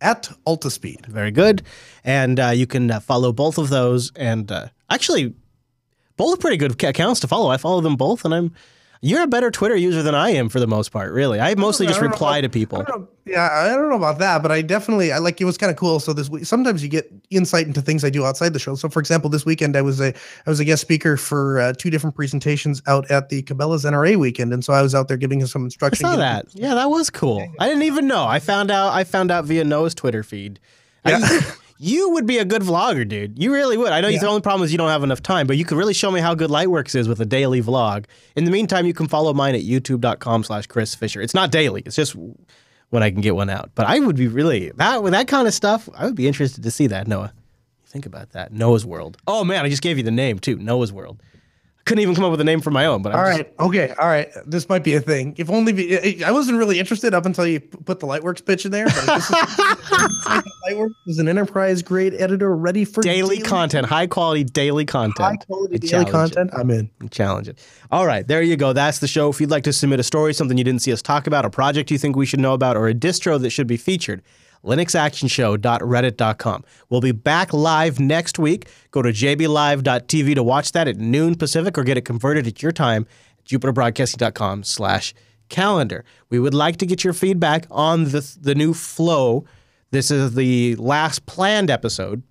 [0.00, 1.04] At Altispeed.
[1.06, 1.62] very good.
[2.02, 4.10] And uh, you can uh, follow both of those.
[4.16, 5.34] And uh, actually,
[6.16, 7.50] both are pretty good accounts to follow.
[7.50, 8.54] I follow them both, and I'm
[9.00, 11.12] you're a better Twitter user than I am for the most part.
[11.12, 12.84] Really, I mostly I just reply about- to people.
[12.86, 12.92] I
[13.28, 15.76] yeah, I don't know about that, but I definitely I like it was kind of
[15.76, 15.98] cool.
[15.98, 18.76] So this week, sometimes you get insight into things I do outside the show.
[18.76, 20.14] So for example, this weekend I was a
[20.46, 24.16] I was a guest speaker for uh, two different presentations out at the Cabela's NRA
[24.16, 26.06] weekend, and so I was out there giving some I instruction.
[26.06, 26.46] saw that.
[26.54, 27.46] Yeah, that was cool.
[27.58, 28.24] I didn't even know.
[28.24, 28.92] I found out.
[28.92, 30.60] I found out via Noah's Twitter feed.
[31.04, 31.40] I-
[31.78, 33.38] you would be a good vlogger, dude.
[33.42, 33.92] You really would.
[33.92, 35.94] I know the only problem is you don't have enough time, but you could really
[35.94, 38.06] show me how good Lightworks is with a daily vlog.
[38.34, 41.20] In the meantime, you can follow mine at youtube.com slash Chris Fisher.
[41.20, 41.82] It's not daily.
[41.84, 42.16] It's just
[42.90, 43.70] when I can get one out.
[43.74, 45.88] But I would be really that with that kind of stuff.
[45.94, 47.32] I would be interested to see that, Noah.
[47.84, 48.52] Think about that.
[48.52, 49.16] Noah's World.
[49.26, 50.56] Oh man, I just gave you the name too.
[50.56, 51.22] Noah's World.
[51.86, 53.00] Couldn't even come up with a name for my own.
[53.00, 53.52] But I'm All just- right.
[53.60, 53.94] Okay.
[53.98, 54.28] All right.
[54.44, 55.34] This might be a thing.
[55.38, 58.44] If only be, eh, eh, I wasn't really interested up until you put the Lightworks
[58.44, 58.86] pitch in there.
[58.86, 59.36] But this is,
[60.68, 65.18] Lightworks is an enterprise grade editor ready for daily content, high quality daily content.
[65.18, 66.34] high quality I daily challenge it.
[66.34, 66.50] content.
[66.54, 66.90] I'm in.
[67.10, 67.58] challenge it.
[67.90, 68.72] All right, there you go.
[68.72, 69.28] That's the show.
[69.30, 71.50] If you'd like to submit a story, something you didn't see us talk about, a
[71.50, 74.22] project you think we should know about, or a distro that should be featured,
[74.66, 76.64] linuxactionshow.reddit.com.
[76.88, 78.68] We'll be back live next week.
[78.90, 82.72] Go to jblive.tv to watch that at noon Pacific or get it converted at your
[82.72, 83.06] time
[83.38, 85.14] at jupiterbroadcasting.com slash
[85.48, 86.04] calendar.
[86.28, 89.44] We would like to get your feedback on the, the new flow.
[89.90, 92.22] This is the last planned episode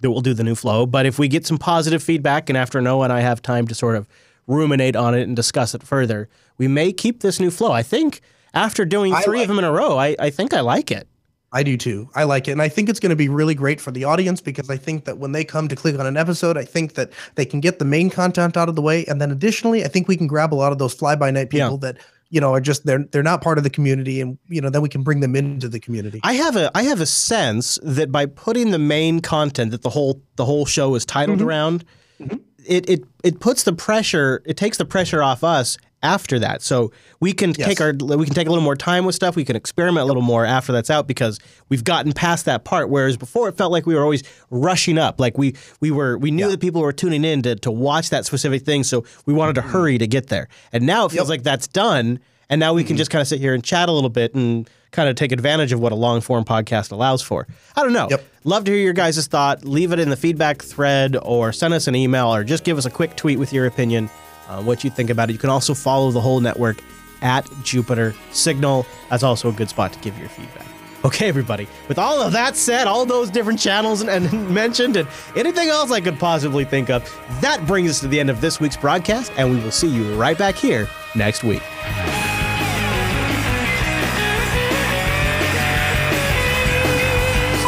[0.00, 0.86] that we'll do the new flow.
[0.86, 3.74] But if we get some positive feedback and after Noah and I have time to
[3.74, 4.06] sort of
[4.46, 7.72] ruminate on it and discuss it further, we may keep this new flow.
[7.72, 8.20] I think
[8.54, 11.08] after doing three like of them in a row, I, I think I like it.
[11.50, 12.10] I do too.
[12.14, 12.52] I like it.
[12.52, 15.06] And I think it's going to be really great for the audience because I think
[15.06, 17.78] that when they come to click on an episode, I think that they can get
[17.78, 19.06] the main content out of the way.
[19.06, 21.48] And then additionally, I think we can grab a lot of those fly by night
[21.48, 21.92] people Yeah.
[21.92, 24.68] that, you know, are just they're they're not part of the community and you know,
[24.68, 26.20] then we can bring them into the community.
[26.22, 29.90] I have a I have a sense that by putting the main content that the
[29.90, 31.48] whole the whole show is titled mm-hmm.
[31.48, 31.84] around,
[32.20, 32.36] mm-hmm.
[32.66, 36.62] it, it it puts the pressure, it takes the pressure off us after that.
[36.62, 37.68] So we can Yes.
[37.68, 39.36] take our we can take a little more time with stuff.
[39.36, 41.38] We can experiment a little more after that's out because
[41.68, 42.88] we've gotten past that part.
[42.88, 45.18] Whereas before it felt like we were always rushing up.
[45.18, 48.26] Like we we were we knew that people were tuning in to to watch that
[48.26, 49.70] specific thing, so we wanted to mm-hmm.
[49.70, 50.48] hurry to get there.
[50.72, 52.20] And now it feels like that's done.
[52.50, 52.98] And now we can mm-hmm.
[52.98, 55.72] just kind of sit here and chat a little bit and kind of take advantage
[55.72, 57.46] of what a long form podcast allows for.
[57.76, 58.08] I don't know.
[58.10, 58.24] Yep.
[58.44, 59.64] Love to hear your guys' thought.
[59.64, 62.86] Leave it in the feedback thread or send us an email or just give us
[62.86, 64.08] a quick tweet with your opinion,
[64.48, 65.34] uh, what you think about it.
[65.34, 66.78] You can also follow the whole network
[67.22, 68.86] at Jupiter Signal.
[69.10, 70.66] That's also a good spot to give your feedback.
[71.04, 71.68] Okay, everybody.
[71.86, 75.92] With all of that said, all those different channels and, and mentioned, and anything else
[75.92, 77.02] I could possibly think of,
[77.40, 80.12] that brings us to the end of this week's broadcast, and we will see you
[80.20, 81.62] right back here next week.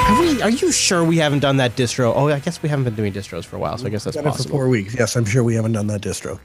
[0.09, 2.13] Are, we, are you sure we haven't done that distro?
[2.17, 4.17] Oh, I guess we haven't been doing distros for a while, so I guess that's
[4.17, 4.57] Done it for possible.
[4.57, 4.95] four weeks.
[4.99, 6.41] Yes, I'm sure we haven't done that distro.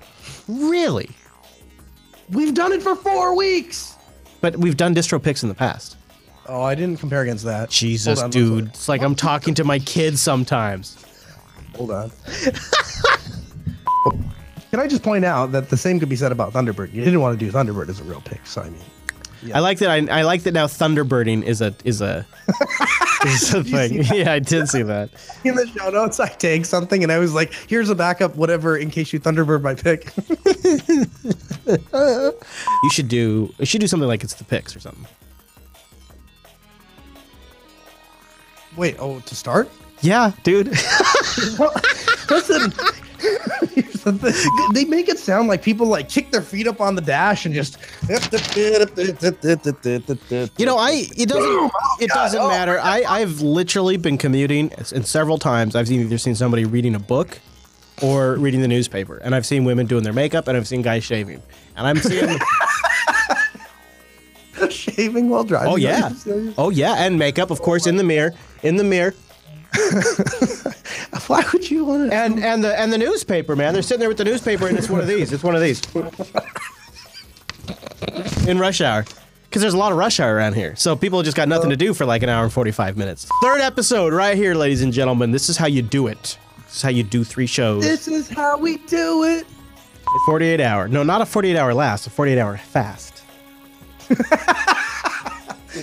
[0.48, 1.10] Really?
[2.30, 3.96] We've done it for four weeks.
[4.42, 5.98] But we've done distro picks in the past.
[6.48, 7.70] Oh, I didn't compare against that.
[7.70, 8.68] Jesus, on, dude.
[8.68, 11.04] It's like I'm talking to my kids sometimes.
[11.76, 12.12] Hold on.
[14.72, 16.94] Can I just point out that the same could be said about Thunderbird?
[16.94, 18.82] You didn't want to do Thunderbird as a real pick, so I mean,
[19.54, 19.90] I like that.
[19.90, 20.68] I, I like that now.
[20.68, 22.26] Thunderbirding is a is a
[23.26, 24.04] is a thing.
[24.14, 25.10] Yeah, I did see that.
[25.44, 28.78] in the show notes, I tagged something and I was like, "Here's a backup, whatever,
[28.78, 30.12] in case you Thunderbird my pick."
[32.84, 33.52] You should do.
[33.58, 35.08] You should do something like it's the picks or something.
[38.78, 39.70] Wait, oh, to start?
[40.02, 40.68] Yeah, dude.
[40.78, 40.78] Listen,
[41.58, 41.74] here's
[42.30, 42.95] the thing.
[44.74, 47.54] they make it sound like people like kick their feet up on the dash and
[47.56, 47.78] just.
[50.58, 52.80] You know, I it doesn't oh, it doesn't Oh, matter.
[52.80, 55.76] I I've literally been commuting and several times.
[55.76, 57.40] I've either seen somebody reading a book
[58.02, 61.04] or reading the newspaper, and I've seen women doing their makeup, and I've seen guys
[61.04, 61.42] shaving,
[61.76, 62.38] and I'm seeing
[64.70, 65.72] shaving while driving.
[65.74, 66.12] oh yeah,
[66.58, 68.34] oh yeah, and makeup of course in the mirror,
[68.64, 69.14] in the mirror,
[71.28, 72.16] Why would you want to?
[72.16, 73.74] and and the and the newspaper man.
[73.74, 75.32] They're sitting there with the newspaper, and it's one of these.
[75.34, 75.82] It's one of these
[78.48, 79.06] in rush hour.
[79.44, 80.76] Because there's a lot of rush hour around here.
[80.76, 83.30] So people just got nothing to do for like an hour and 45 minutes.
[83.42, 85.32] Third episode right here, ladies and gentlemen.
[85.32, 86.38] This is how you do it.
[86.66, 87.82] This is how you do three shows.
[87.82, 89.48] This is how we do it.
[90.26, 90.90] 48 hour.
[90.90, 93.24] No, not a 48 hour last, a 48 hour fast.
[94.10, 94.16] Do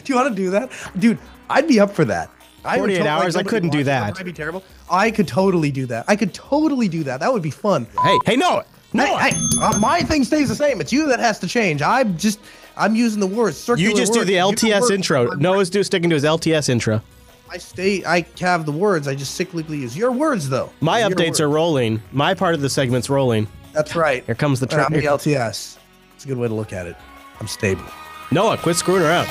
[0.06, 1.18] you want to do that, dude?
[1.50, 2.30] I'd be up for that.
[2.64, 3.36] I 48 to- hours?
[3.36, 4.14] I couldn't do that.
[4.14, 4.62] That'd be terrible.
[4.90, 6.04] I could totally do that.
[6.08, 7.20] I could totally do that.
[7.20, 7.86] That would be fun.
[8.02, 8.64] Hey, hey, Noah.
[8.92, 9.16] no.
[9.16, 10.80] Hey, hey, uh, my thing stays the same.
[10.80, 11.82] It's you that has to change.
[11.82, 12.38] I'm just,
[12.76, 13.56] I'm using the words.
[13.56, 14.90] Circular You just do the LTS words.
[14.92, 15.26] intro.
[15.32, 17.02] Noah's do sticking to his LTS intro.
[17.50, 18.02] I stay.
[18.04, 19.06] I have the words.
[19.08, 20.70] I just cyclically use your words though.
[20.80, 21.40] My updates words.
[21.42, 22.02] are rolling.
[22.10, 23.46] My part of the segment's rolling.
[23.74, 24.24] That's right.
[24.24, 25.76] Here comes the And I'm the LTS.
[26.14, 26.96] It's a good way to look at it.
[27.40, 27.84] I'm stable.
[28.30, 29.28] Noah, quit screwing around.